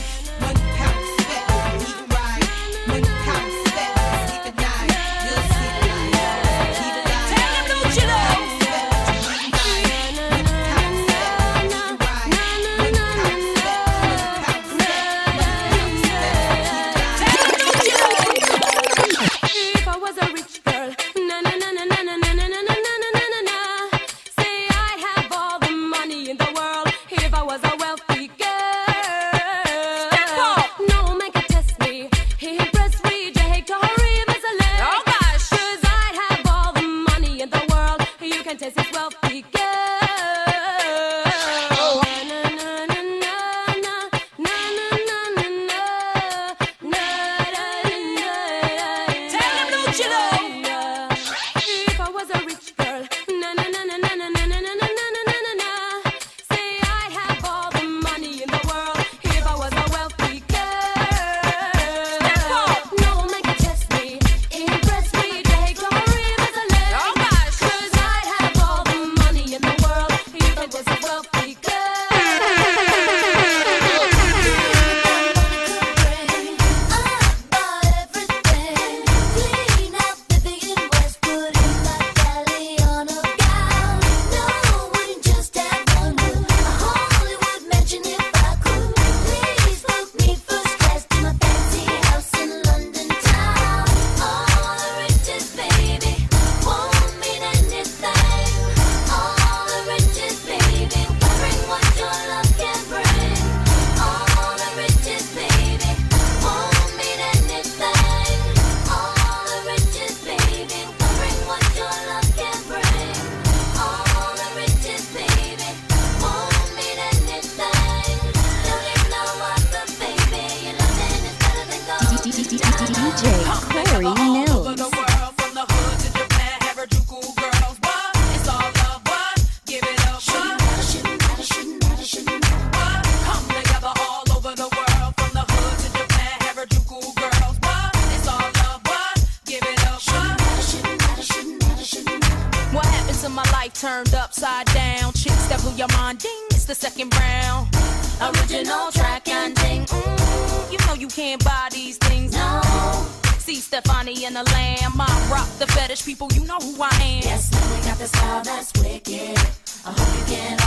And 154.36 154.48
the 154.48 154.52
Lamb. 154.52 154.94
I 155.00 155.30
rock 155.32 155.48
the 155.60 155.68
fetish 155.68 156.06
people, 156.06 156.28
you 156.34 156.44
know 156.46 156.58
who 156.58 156.82
I 156.82 156.90
am. 156.90 157.22
Yes, 157.22 157.52
man, 157.52 157.70
we 157.70 157.86
got 157.86 157.98
the 158.00 158.08
style 158.08 158.44
that's 158.44 158.74
wicked. 158.82 159.38
I 159.86 159.92
hope 159.92 160.30
you 160.30 160.36
can 160.36 160.63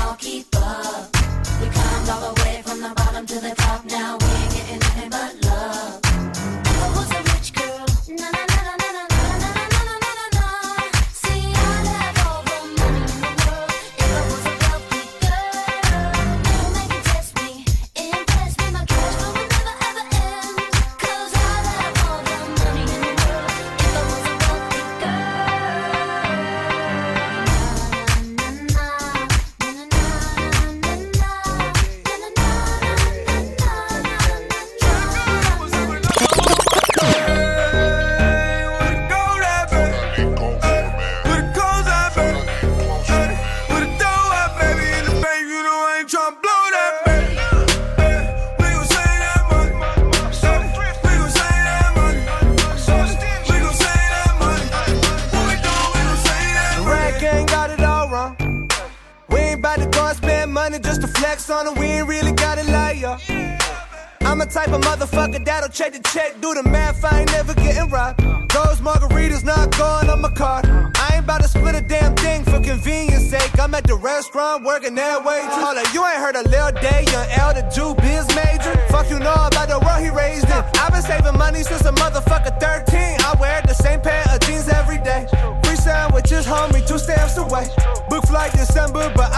check 65.77 65.93
the 65.93 66.01
check, 66.09 66.41
do 66.41 66.55
the 66.55 66.63
math. 66.63 67.05
I 67.05 67.21
ain't 67.21 67.33
never 67.33 67.53
getting 67.53 67.91
robbed. 67.91 68.21
Those 68.49 68.81
margaritas 68.81 69.45
not 69.45 69.77
going 69.77 70.09
on 70.09 70.23
my 70.23 70.31
card. 70.31 70.65
I 70.65 71.17
ain't 71.17 71.25
about 71.25 71.43
to 71.43 71.49
split 71.49 71.75
a 71.75 71.83
damn 71.83 72.17
thing 72.17 72.45
for 72.45 72.59
convenience 72.61 73.29
sake. 73.29 73.53
I'm 73.61 73.75
at 73.75 73.85
the 73.85 73.95
restaurant 73.95 74.65
working 74.65 74.95
that 74.95 75.23
way. 75.23 75.43
Hold 75.45 75.77
you 75.93 76.01
ain't 76.07 76.17
heard 76.17 76.37
of 76.37 76.47
Lil 76.47 76.73
Day, 76.81 77.05
young 77.13 77.29
L, 77.37 77.53
the 77.53 77.61
Jew 77.69 77.93
biz 78.01 78.25
major. 78.33 78.73
Fuck 78.89 79.11
you 79.11 79.19
know 79.19 79.37
about 79.37 79.69
the 79.69 79.79
world 79.85 80.01
he 80.01 80.09
raised 80.09 80.49
in. 80.49 80.65
I've 80.81 80.93
been 80.93 81.03
saving 81.03 81.37
money 81.37 81.63
since 81.63 81.85
a 81.85 81.93
motherfucker 81.93 82.57
13. 82.57 83.21
I 83.21 83.37
wear 83.39 83.61
the 83.67 83.75
same 83.75 84.01
pair 84.01 84.25
of 84.33 84.41
jeans 84.41 84.69
every 84.69 84.97
day. 85.05 85.29
Free 85.63 85.77
sandwiches, 85.77 86.47
homie, 86.47 86.87
two 86.89 86.99
stamps 86.99 87.37
away. 87.37 87.69
Book 88.09 88.25
flight 88.25 88.53
December, 88.53 89.13
but 89.15 89.31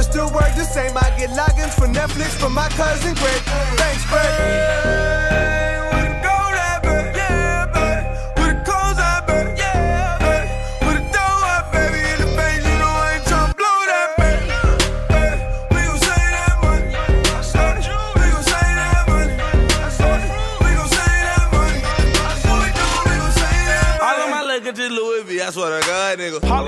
but 0.00 0.10
still 0.10 0.32
work 0.32 0.54
the 0.56 0.64
same. 0.64 0.96
I 0.96 1.12
get 1.18 1.30
logins 1.30 1.74
for 1.74 1.86
Netflix 1.86 2.30
from 2.40 2.54
my 2.54 2.68
cousin 2.70 3.14
Greg. 3.14 3.42
Thanks, 3.76 4.06
Greg. 4.06 5.19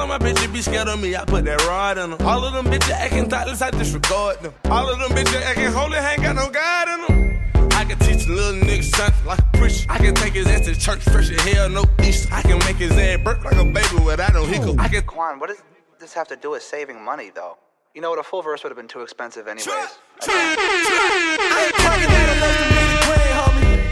Of 0.03 0.09
my 0.09 0.18
bitches 0.18 0.53
be 0.53 0.61
scared 0.61 0.88
of 0.88 1.00
me, 1.00 1.14
I 1.14 1.24
put 1.24 1.44
that 1.44 1.64
rod 1.66 1.96
in 1.98 2.11
them. 2.11 2.26
All 2.26 2.44
of 2.44 2.53
them 2.53 2.66
bitches 2.66 2.90
acting 2.90 3.28
thoughtless, 3.28 3.62
I 3.62 3.70
disregard 3.70 4.40
them. 4.40 4.53
All 4.66 4.88
of 4.90 4.98
them 4.98 5.11
bitches 5.11 5.42
acting 5.42 5.70
holy, 5.72 5.96
ain't 5.98 6.22
got 6.22 6.34
no 6.36 6.50
God 6.50 6.88
in 6.88 7.00
them. 7.07 7.70
I 7.72 7.84
can 7.84 7.98
teach 8.00 8.26
a 8.26 8.32
little 8.32 8.61
nigga 8.61 8.84
something 8.84 9.26
like 9.26 9.38
a 9.38 9.59
preacher. 9.59 9.86
I 9.88 9.98
can 9.98 10.14
take 10.14 10.34
his 10.34 10.46
ass 10.46 10.66
to 10.66 10.78
church 10.78 11.03
fresh 11.05 11.30
as 11.30 11.40
hell, 11.42 11.68
no 11.68 11.84
Easter. 12.03 12.32
I 12.32 12.42
can 12.42 12.59
make 12.61 12.76
his 12.76 12.92
ass 12.92 13.20
burp 13.22 13.44
like 13.44 13.57
a 13.57 13.64
baby 13.64 14.05
without 14.05 14.34
no 14.34 14.44
hiccup. 14.44 14.78
I 14.80 14.88
can 14.88 15.03
Quan, 15.05 15.38
what 15.38 15.48
does 15.48 15.62
this 16.00 16.12
have 16.14 16.28
to 16.28 16.36
do 16.36 16.50
with 16.50 16.62
saving 16.62 17.03
money, 17.03 17.30
though? 17.34 17.59
You 17.94 18.00
know 18.00 18.11
what? 18.11 18.18
A 18.18 18.22
full 18.22 18.42
verse 18.42 18.62
would 18.64 18.70
have 18.70 18.76
been 18.76 18.88
too 18.88 19.03
expensive, 19.03 19.46
anyways. 19.46 19.68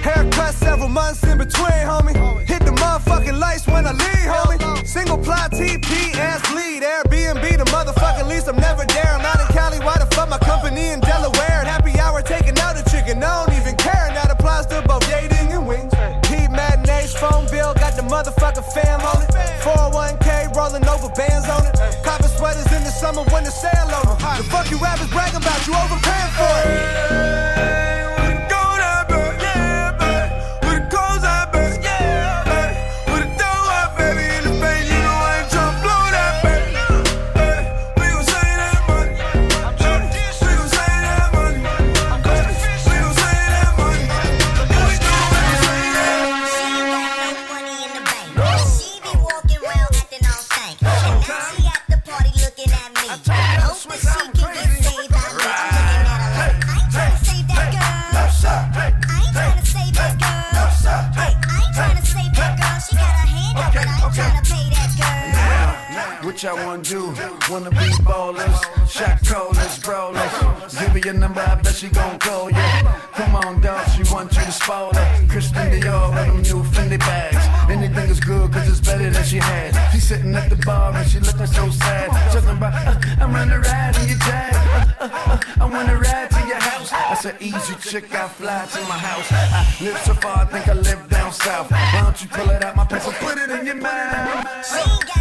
Haircut 0.02 0.54
several 0.54 0.88
months 0.88 1.22
in 1.24 1.38
between, 1.38 1.70
homie. 1.70 2.49
Motherfucking 2.80 3.38
lights 3.38 3.66
when 3.66 3.86
I 3.86 3.92
leave, 3.92 4.28
homie. 4.32 4.86
Single 4.86 5.18
ply 5.18 5.48
TP, 5.52 6.16
ass 6.16 6.40
bleed. 6.50 6.82
Airbnb, 6.82 7.44
the 7.58 7.64
motherfucking 7.68 8.26
lease. 8.28 8.48
I'm 8.48 8.56
never 8.56 8.84
there. 8.86 9.12
I'm 9.12 9.22
not 9.22 9.40
in 9.40 9.46
Cali. 9.48 9.78
Why 9.78 9.96
the 9.98 10.06
fuck 10.16 10.28
my 10.28 10.38
company 10.38 10.88
in 10.88 11.00
Delaware? 11.00 11.64
Happy 11.64 11.98
hour 12.00 12.22
taking 12.22 12.58
out 12.58 12.80
a 12.80 12.84
chicken. 12.90 13.22
I 13.22 13.44
don't 13.44 13.56
even 13.60 13.76
care. 13.76 14.08
That 14.16 14.30
applies 14.30 14.66
to 14.72 14.82
both 14.88 15.04
dating 15.08 15.52
and 15.52 15.66
wings. 15.68 15.92
Heat 16.32 16.50
matinees, 16.50 17.12
phone 17.14 17.46
bill. 17.52 17.74
Got 17.74 17.96
the 17.96 18.02
motherfucking 18.08 18.66
fam 18.72 19.00
on 19.00 19.22
it. 19.22 19.30
401k 19.60 20.56
rolling 20.56 20.86
over 20.88 21.12
bands 21.12 21.48
on 21.48 21.66
it. 21.68 21.76
Copper 22.02 22.28
sweaters 22.28 22.70
in 22.72 22.82
the 22.82 22.90
summer 22.90 23.22
when 23.30 23.44
the 23.44 23.50
sale 23.52 23.92
over. 24.00 24.16
The 24.16 24.44
fuck 24.48 24.70
you 24.70 24.78
rappers 24.78 25.10
bragging 25.10 25.36
about? 25.36 25.66
You 25.66 25.74
overpaying 25.76 26.32
for 26.32 26.54
it. 26.64 27.89
She 71.80 71.88
gon' 71.88 72.18
call 72.18 72.50
you. 72.50 72.66
Come 73.14 73.36
on, 73.36 73.60
dog, 73.62 73.88
she 73.92 74.02
want 74.12 74.30
you 74.36 74.42
to 74.42 74.52
spoil 74.52 74.92
her. 74.92 75.26
Christian 75.28 75.66
Dior 75.72 76.12
with 76.12 76.26
them 76.26 76.42
new 76.42 76.62
Fendi 76.72 76.98
bags. 76.98 77.44
Anything 77.70 78.10
is 78.10 78.20
good, 78.20 78.52
cause 78.52 78.68
it's 78.68 78.80
better 78.80 79.08
than 79.08 79.24
she 79.24 79.38
had. 79.38 79.72
She 79.90 79.98
sitting 79.98 80.34
at 80.34 80.50
the 80.50 80.56
bar 80.56 80.94
and 80.94 81.08
she 81.08 81.20
looking 81.20 81.46
so 81.46 81.70
sad. 81.70 82.10
Talking 82.32 82.50
about, 82.50 82.74
uh, 82.86 83.22
I'm 83.22 83.32
running 83.32 83.62
ride 83.62 83.96
in 83.96 84.08
your 84.08 84.18
jag. 84.18 84.52
Uh, 84.52 85.04
uh, 85.04 85.08
uh, 85.08 85.40
I 85.62 85.64
wanna 85.64 85.96
ride 85.96 86.30
to 86.30 86.40
your 86.46 86.60
house. 86.60 86.92
I 86.92 87.14
said, 87.14 87.36
easy 87.40 87.74
chick, 87.76 88.14
I 88.14 88.28
fly 88.28 88.66
to 88.72 88.80
my 88.82 88.98
house. 88.98 89.28
I 89.32 89.84
live 89.84 89.98
so 90.04 90.12
far, 90.14 90.36
I 90.36 90.44
think 90.44 90.68
I 90.68 90.74
live 90.74 91.08
down 91.08 91.32
south. 91.32 91.70
Why 91.70 92.02
don't 92.02 92.20
you 92.20 92.28
pull 92.28 92.50
it 92.50 92.62
out 92.62 92.76
my 92.76 92.84
pants 92.84 93.06
and 93.06 93.16
put 93.16 93.38
it 93.38 93.48
in 93.48 93.64
your 93.64 93.76
mouth? 93.76 95.19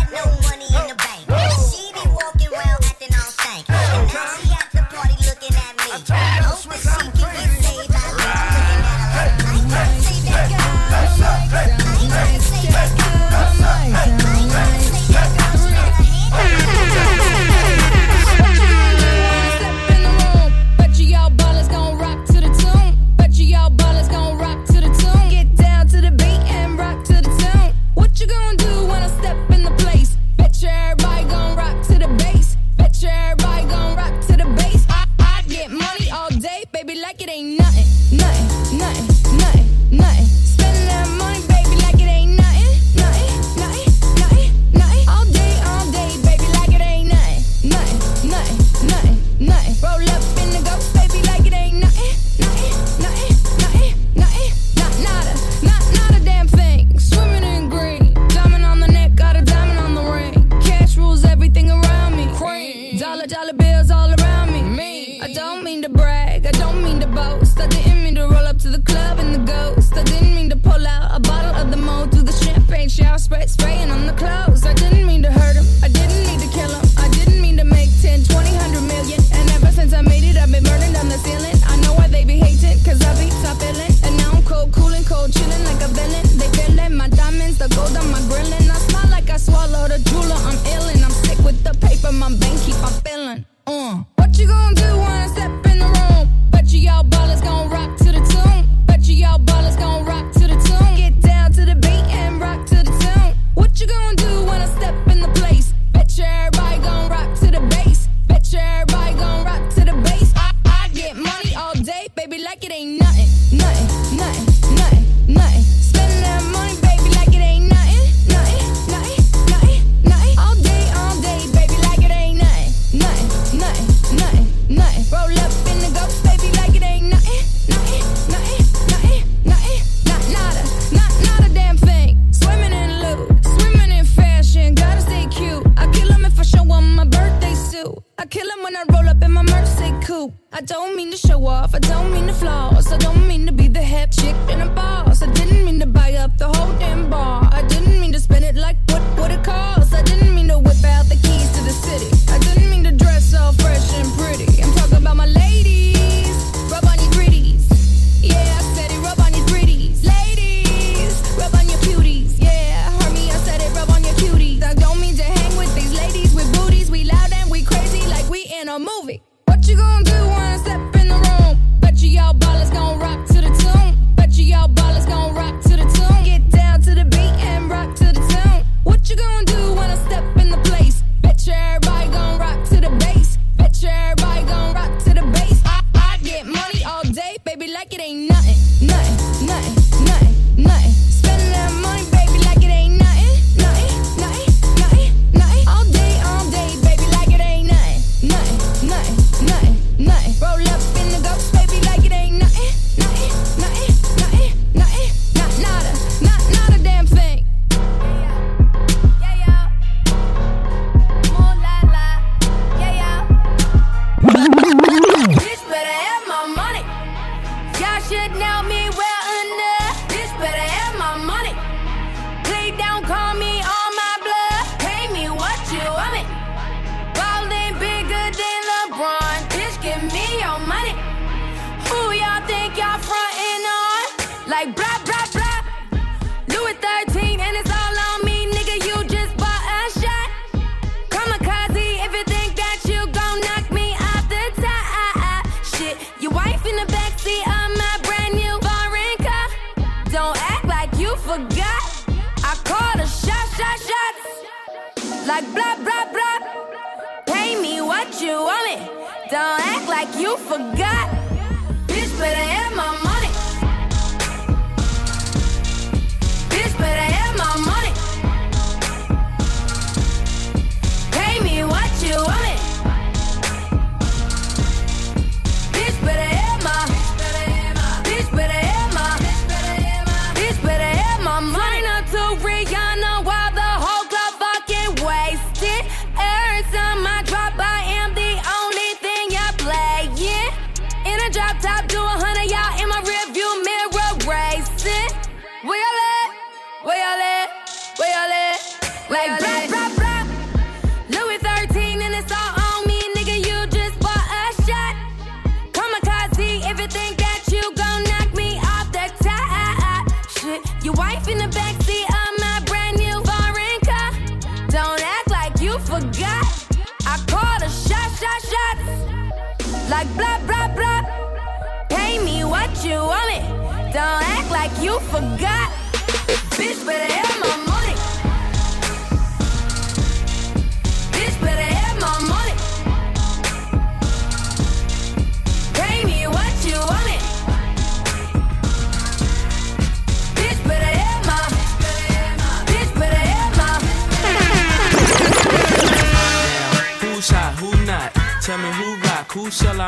Dollar, 63.20 63.28
dollar 63.28 63.54
bills 63.54 63.92
all 63.92 64.14
around 64.18 64.54
me. 64.54 64.62
me. 64.62 65.20
I 65.20 65.34
don't 65.34 65.62
mean 65.62 65.82
to 65.82 65.90
brag, 65.90 66.46
I 66.46 66.52
don't 66.52 66.82
mean 66.82 67.02
to 67.02 67.08
boast. 67.08 67.60
I 67.60 67.68
didn't 67.68 68.02
mean 68.02 68.16
to 68.16 68.22
roll 68.22 68.48
up 68.48 68.58
to 68.60 68.70
the 68.70 68.80
club 68.80 69.20
in 69.20 69.34
the 69.34 69.40
ghost. 69.40 69.92
I 69.98 70.04
didn't 70.04 70.34
mean 70.36 70.50
to 70.52 70.56
pull 70.56 70.88
out 70.88 71.18
a 71.18 71.20
bottle 71.20 71.54
of 71.54 71.70
the 71.70 71.76
mold 71.76 72.14
through 72.14 72.24
the 72.24 72.32
champagne 72.32 72.88
shower, 72.88 73.18
spray 73.18 73.46
spraying 73.46 73.92
on 73.92 74.08
the 74.08 74.14
clothes. 74.14 74.49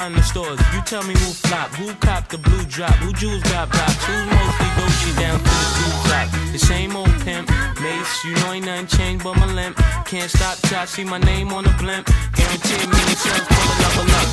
line 0.02 0.14
the 0.14 0.24
stores. 0.24 0.60
You 0.74 0.82
tell 0.82 1.04
me 1.04 1.14
who 1.14 1.32
flop, 1.46 1.70
who 1.76 1.94
copped 1.96 2.32
the 2.32 2.38
blue 2.38 2.64
drop, 2.66 2.94
who 2.96 3.14
jewels 3.14 3.44
got 3.44 3.70
blocks, 3.70 4.04
who's 4.06 4.26
mostly 4.26 4.70
Gucci 4.78 5.12
down 5.20 5.38
to 5.38 5.44
the 5.44 5.70
blue 5.78 5.96
drop. 6.08 6.28
The 6.52 6.60
same 6.60 6.96
old 6.96 7.16
pimp, 7.22 7.50
Mase, 7.82 8.24
you 8.26 8.34
know 8.36 8.54
ain't 8.54 8.66
nothing 8.66 8.88
changed 8.88 9.24
but 9.24 9.36
my 9.38 9.46
limp. 9.54 9.78
Can't 10.06 10.30
stop 10.30 10.58
till 10.66 10.80
I 10.80 10.86
see 10.86 11.04
my 11.04 11.20
name 11.20 11.54
on 11.54 11.64
the 11.64 11.76
blimp. 11.80 12.08
Guaranteed 12.34 12.88
me 12.90 13.02
sales 13.24 13.48
for 13.48 13.62
a 13.62 13.78
level 13.84 14.08
up. 14.20 14.28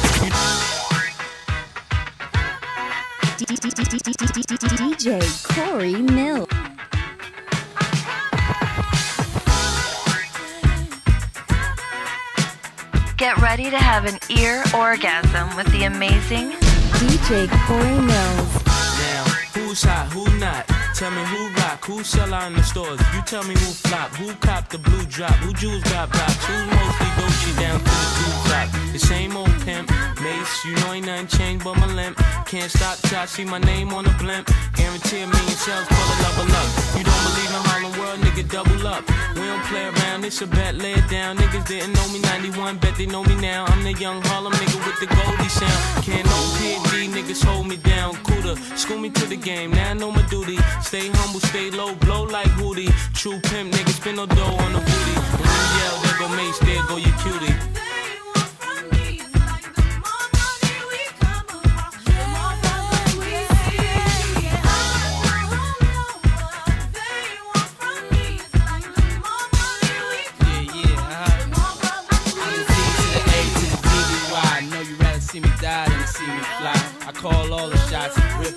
You 3.41 4.97
DJ 4.97 5.21
Corey 5.55 5.95
Millz. 5.95 6.68
Get 13.29 13.43
ready 13.43 13.68
to 13.68 13.76
have 13.76 14.07
an 14.07 14.18
ear 14.31 14.64
orgasm 14.72 15.55
with 15.55 15.70
the 15.72 15.85
amazing 15.85 16.49
DJ 16.97 17.45
Corey 17.68 18.01
Millz. 18.09 18.53
Now, 18.64 19.24
who's 19.53 19.83
hot, 19.83 20.09
who 20.14 20.24
not? 20.39 20.64
Tell 20.97 21.11
me 21.11 21.22
who 21.24 21.51
rock, 21.61 21.85
who 21.85 22.03
sell 22.03 22.33
out 22.33 22.47
in 22.47 22.57
the 22.57 22.62
stores. 22.62 22.99
You 23.12 23.20
tell 23.26 23.45
me 23.45 23.53
who 23.53 23.68
flop, 23.85 24.16
who 24.16 24.33
cop 24.37 24.70
the 24.70 24.79
blue 24.79 25.05
drop, 25.12 25.35
who 25.45 25.53
jewels 25.53 25.83
got 25.93 26.11
box, 26.11 26.43
who 26.47 26.57
mostly 26.72 27.07
Gucci 27.20 27.61
down 27.61 27.79
to 27.81 27.85
the 27.85 28.11
blue 28.16 28.49
drop. 28.49 28.68
The 28.95 28.99
same 28.99 29.37
old 29.37 29.53
pimp, 29.61 29.91
Mase, 30.22 30.64
you 30.64 30.74
know 30.76 30.95
ain't 30.95 31.05
nothing 31.05 31.26
changed 31.26 31.64
but 31.66 31.76
my 31.76 31.93
limp. 31.93 32.16
Can't 32.47 32.70
stop 32.70 32.97
till 32.97 33.18
I 33.18 33.26
see 33.26 33.45
my 33.45 33.59
name 33.59 33.93
on 33.93 34.05
the 34.05 34.14
blimp. 34.16 34.49
Guarantee 34.72 35.26
me 35.26 35.33
million 35.37 35.59
shells 35.61 35.87
for 35.87 36.01
the 36.01 36.16
love 36.24 36.39
level 36.39 36.57
up. 36.57 36.68
You 36.97 37.05
don't 37.05 37.22
believe 37.29 37.53
in 37.53 37.68
nigga, 38.43 38.51
double 38.51 38.86
up. 38.86 39.05
We 39.34 39.43
don't 39.43 39.62
play 39.64 39.84
around, 39.84 40.24
it's 40.24 40.41
a 40.43 40.47
bet, 40.47 40.74
lay 40.76 40.93
it 40.93 41.09
down. 41.11 41.36
Niggas 41.36 41.66
didn't 41.66 41.93
know 41.95 42.09
me 42.09 42.20
91, 42.20 42.78
bet 42.78 42.97
they 42.97 43.07
know 43.07 43.22
me 43.24 43.34
now. 43.36 43.64
I'm 43.66 43.82
the 43.82 43.93
young 43.93 44.22
Harlem 44.22 44.53
nigga 44.53 44.86
with 44.86 45.01
the 45.01 45.07
Goldie 45.07 45.49
sound. 45.49 46.05
Can't 46.05 46.24
no 46.24 46.39
P.D. 46.59 47.09
niggas 47.09 47.45
hold 47.45 47.66
me 47.66 47.76
down. 47.76 48.14
Cooler, 48.24 48.57
school 48.76 48.99
me 48.99 49.11
to 49.11 49.26
the 49.26 49.36
game, 49.36 49.70
now 49.70 49.91
I 49.91 49.95
know 49.95 50.11
my 50.11 50.22
duty. 50.28 50.59
Stay 50.82 51.09
humble, 51.12 51.41
stay 51.41 51.70
low, 51.70 51.95
blow 51.97 52.24
like 52.24 52.55
Woody. 52.59 52.89
True 53.14 53.41
pimp, 53.41 53.72
niggas 53.72 54.01
spend 54.01 54.16
no 54.16 54.26
dough 54.26 54.57
on 54.64 54.72
the 54.72 54.80
booty. 54.80 55.14
When 55.39 55.51
you 55.59 55.68
yell, 55.78 55.97
there 56.03 56.18
go 56.18 56.28
Mase, 56.36 56.59
there 56.61 56.82
go 56.89 56.97
your 56.97 57.16
cutie. 57.18 57.78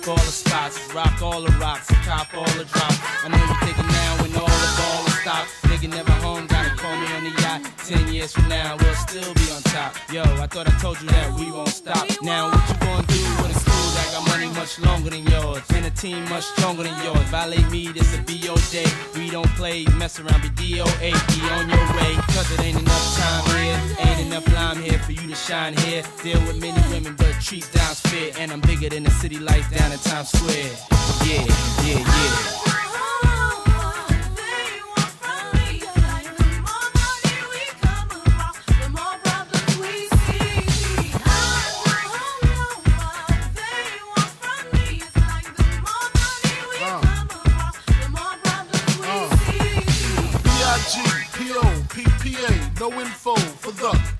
All 0.08 0.16
the 0.16 0.32
spots, 0.32 0.92
rock 0.92 1.22
all 1.22 1.42
the 1.42 1.52
rocks, 1.58 1.86
cop 2.04 2.34
all 2.34 2.44
the 2.58 2.64
drops. 2.64 2.98
I 3.22 3.28
know 3.28 3.38
you 3.38 3.54
thinking 3.62 3.86
now 3.86 4.12
when 4.20 4.34
all 4.34 4.50
the 4.50 4.70
ball 4.76 5.06
is 5.06 5.14
stopped. 5.22 5.48
Nigga 5.70 5.88
never 5.90 6.10
home, 6.18 6.48
gotta 6.48 6.70
call 6.70 6.96
me 6.98 7.06
on 7.14 7.22
the 7.22 7.30
yacht. 7.40 7.62
Ten 7.86 8.12
years 8.12 8.32
from 8.32 8.48
now, 8.48 8.76
we'll 8.80 8.94
still 8.96 9.32
be 9.34 9.46
on 9.54 9.62
top. 9.62 9.94
Yo, 10.12 10.22
I 10.22 10.48
thought 10.48 10.66
I 10.66 10.76
told 10.80 11.00
you 11.00 11.08
that 11.08 11.32
we 11.38 11.52
won't 11.52 11.68
stop. 11.68 12.04
Now 12.20 12.50
what 12.50 12.68
you 12.68 12.74
gonna 12.82 13.06
do 13.06 13.22
with 13.42 13.54
a 13.54 13.60
school 13.62 13.88
that 13.94 14.08
got 14.12 14.26
money 14.26 14.48
much 14.58 14.78
longer 14.80 15.10
than 15.10 15.24
yours? 15.24 15.62
And 15.70 15.86
a 15.86 15.90
team 15.90 16.28
much 16.28 16.44
stronger 16.44 16.82
than 16.82 16.98
yours. 17.04 17.22
Violate 17.30 17.70
me, 17.70 17.86
this 17.92 18.12
a 18.18 18.20
BO 18.22 18.56
day. 18.74 18.90
Don't 19.32 19.48
play, 19.56 19.86
mess 19.96 20.20
around, 20.20 20.42
be 20.42 20.50
DOA. 20.50 21.00
Be 21.00 21.48
on 21.52 21.66
your 21.66 21.86
way, 21.96 22.14
cause 22.34 22.52
it 22.52 22.60
ain't 22.60 22.78
enough 22.78 23.16
time 23.16 23.56
here. 23.56 23.80
Ain't 24.00 24.26
enough 24.26 24.46
lime 24.52 24.76
here 24.76 24.98
for 24.98 25.12
you 25.12 25.26
to 25.26 25.34
shine 25.34 25.74
here. 25.78 26.02
Deal 26.22 26.38
with 26.40 26.60
many 26.60 26.78
women, 26.92 27.14
but 27.16 27.32
treat 27.40 27.66
down's 27.72 28.00
fair. 28.00 28.30
And 28.38 28.52
I'm 28.52 28.60
bigger 28.60 28.90
than 28.90 29.04
the 29.04 29.10
city 29.10 29.38
lights 29.38 29.70
down 29.70 29.90
in 29.90 29.98
Times 30.00 30.32
Square. 30.32 30.72
Yeah, 31.24 31.46
yeah, 31.82 31.98
yeah. 31.98 32.71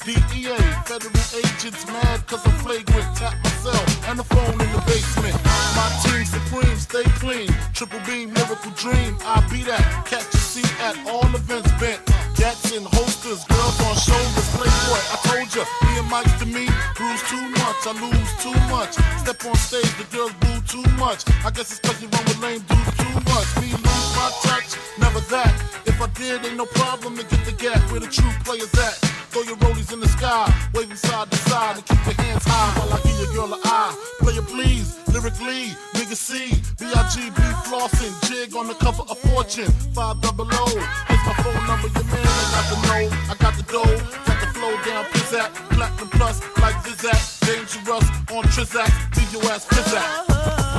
DEA. 0.04 0.58
Federal 0.84 1.14
agents 1.38 1.86
mad 1.86 2.26
cause 2.26 2.44
I'm 2.44 2.58
flagrant. 2.58 3.06
Tap 3.16 3.34
myself 3.44 4.08
and 4.08 4.18
the 4.18 4.24
phone 4.24 4.58
in 4.58 4.70
the 4.74 4.82
basement. 4.86 5.36
My 5.78 5.86
team 6.02 6.24
supreme, 6.26 6.76
stay 6.76 7.04
clean. 7.22 7.48
Triple 7.72 8.00
beam, 8.06 8.32
miracle 8.32 8.72
dream. 8.74 9.16
I 9.22 9.46
be 9.50 9.62
that. 9.62 9.84
Catch 10.06 10.34
a 10.34 10.38
seat 10.38 10.72
at 10.80 10.98
all 11.06 11.30
events 11.34 11.70
bent. 11.78 12.02
Gats 12.34 12.72
in 12.72 12.82
holsters, 12.82 13.44
girls 13.46 13.78
on 13.86 13.94
shoulders. 13.94 14.48
Playboy, 14.58 15.02
I 15.14 15.16
told 15.22 15.54
ya, 15.54 15.62
me 15.86 15.98
and 15.98 16.10
Mike's 16.10 16.34
to 16.40 16.46
me. 16.46 16.66
Bruise 16.98 17.22
too 17.30 17.44
much, 17.62 17.86
I 17.86 17.92
lose 18.02 18.32
too 18.42 18.58
much. 18.74 18.98
Step 19.22 19.44
on 19.46 19.54
stage, 19.54 19.92
the 19.98 20.06
girls 20.10 20.32
boo 20.42 20.51
too 20.66 20.82
much. 20.98 21.24
I 21.44 21.50
guess 21.50 21.70
it's 21.72 21.80
cause 21.80 22.00
you 22.02 22.08
run 22.08 22.24
with 22.24 22.40
lame 22.40 22.60
dudes 22.68 22.96
too 22.96 23.14
much. 23.30 23.48
Me 23.60 23.68
lose 23.72 24.08
my 24.16 24.28
touch, 24.42 24.76
never 24.98 25.20
that. 25.30 25.52
If 25.86 26.00
I 26.00 26.08
did, 26.14 26.44
ain't 26.44 26.56
no 26.56 26.66
problem 26.66 27.16
to 27.16 27.24
get 27.24 27.44
the 27.44 27.52
gap 27.52 27.80
where 27.90 28.00
the 28.00 28.06
true 28.06 28.30
players 28.44 28.72
at. 28.74 28.94
Throw 29.32 29.42
your 29.42 29.56
rollies 29.56 29.92
in 29.92 30.00
the 30.00 30.08
sky, 30.08 30.52
waving 30.74 30.96
side 30.96 31.30
to 31.30 31.36
side, 31.48 31.76
and 31.76 31.86
keep 31.86 32.04
your 32.04 32.14
hands 32.26 32.44
high 32.44 32.78
while 32.78 32.92
I 32.92 33.00
give 33.02 33.16
your 33.16 33.32
girl 33.34 33.54
an 33.54 33.60
eye. 33.64 33.96
Player 34.20 34.42
please, 34.42 34.98
lyrically, 35.08 35.72
nigga 35.96 36.16
C, 36.16 36.52
B-I-G-B 36.78 37.40
flossing, 37.64 38.12
jig 38.28 38.54
on 38.54 38.68
the 38.68 38.74
cover 38.74 39.04
of 39.08 39.18
Fortune, 39.18 39.72
five 39.94 40.20
double 40.20 40.48
O. 40.52 40.66
Here's 41.08 41.24
my 41.24 41.34
phone 41.40 41.66
number, 41.66 41.88
your 41.88 42.04
man, 42.12 42.28
I 42.28 42.48
got 42.52 42.66
the 42.68 42.76
know, 42.84 43.02
I 43.32 43.34
got 43.40 43.54
the 43.56 43.64
dough, 43.72 43.96
got 44.28 44.38
the 44.44 44.51
flow 44.62 44.76
down, 44.84 45.04
pizzat, 45.06 45.50
platinum 45.70 46.08
plus, 46.10 46.40
like 46.58 46.76
Zizak, 46.84 47.40
dangerous 47.46 48.08
on 48.30 48.44
Trizak, 48.44 49.16
leave 49.16 49.32
your 49.32 49.52
ass 49.52 49.66
pizzat. 49.66 50.71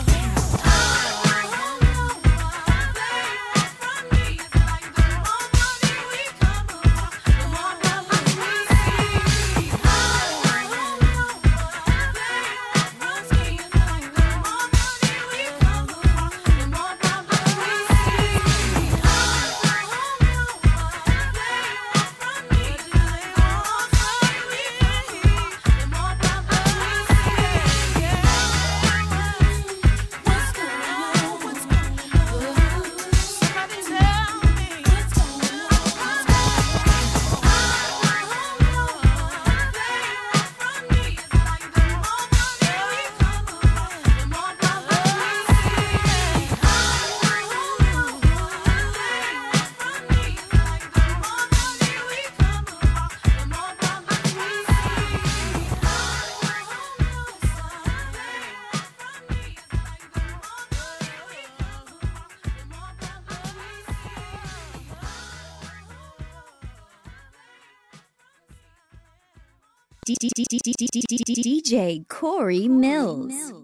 DJ 71.64 72.05
Corey 72.09 72.68
Millz. 72.68 73.62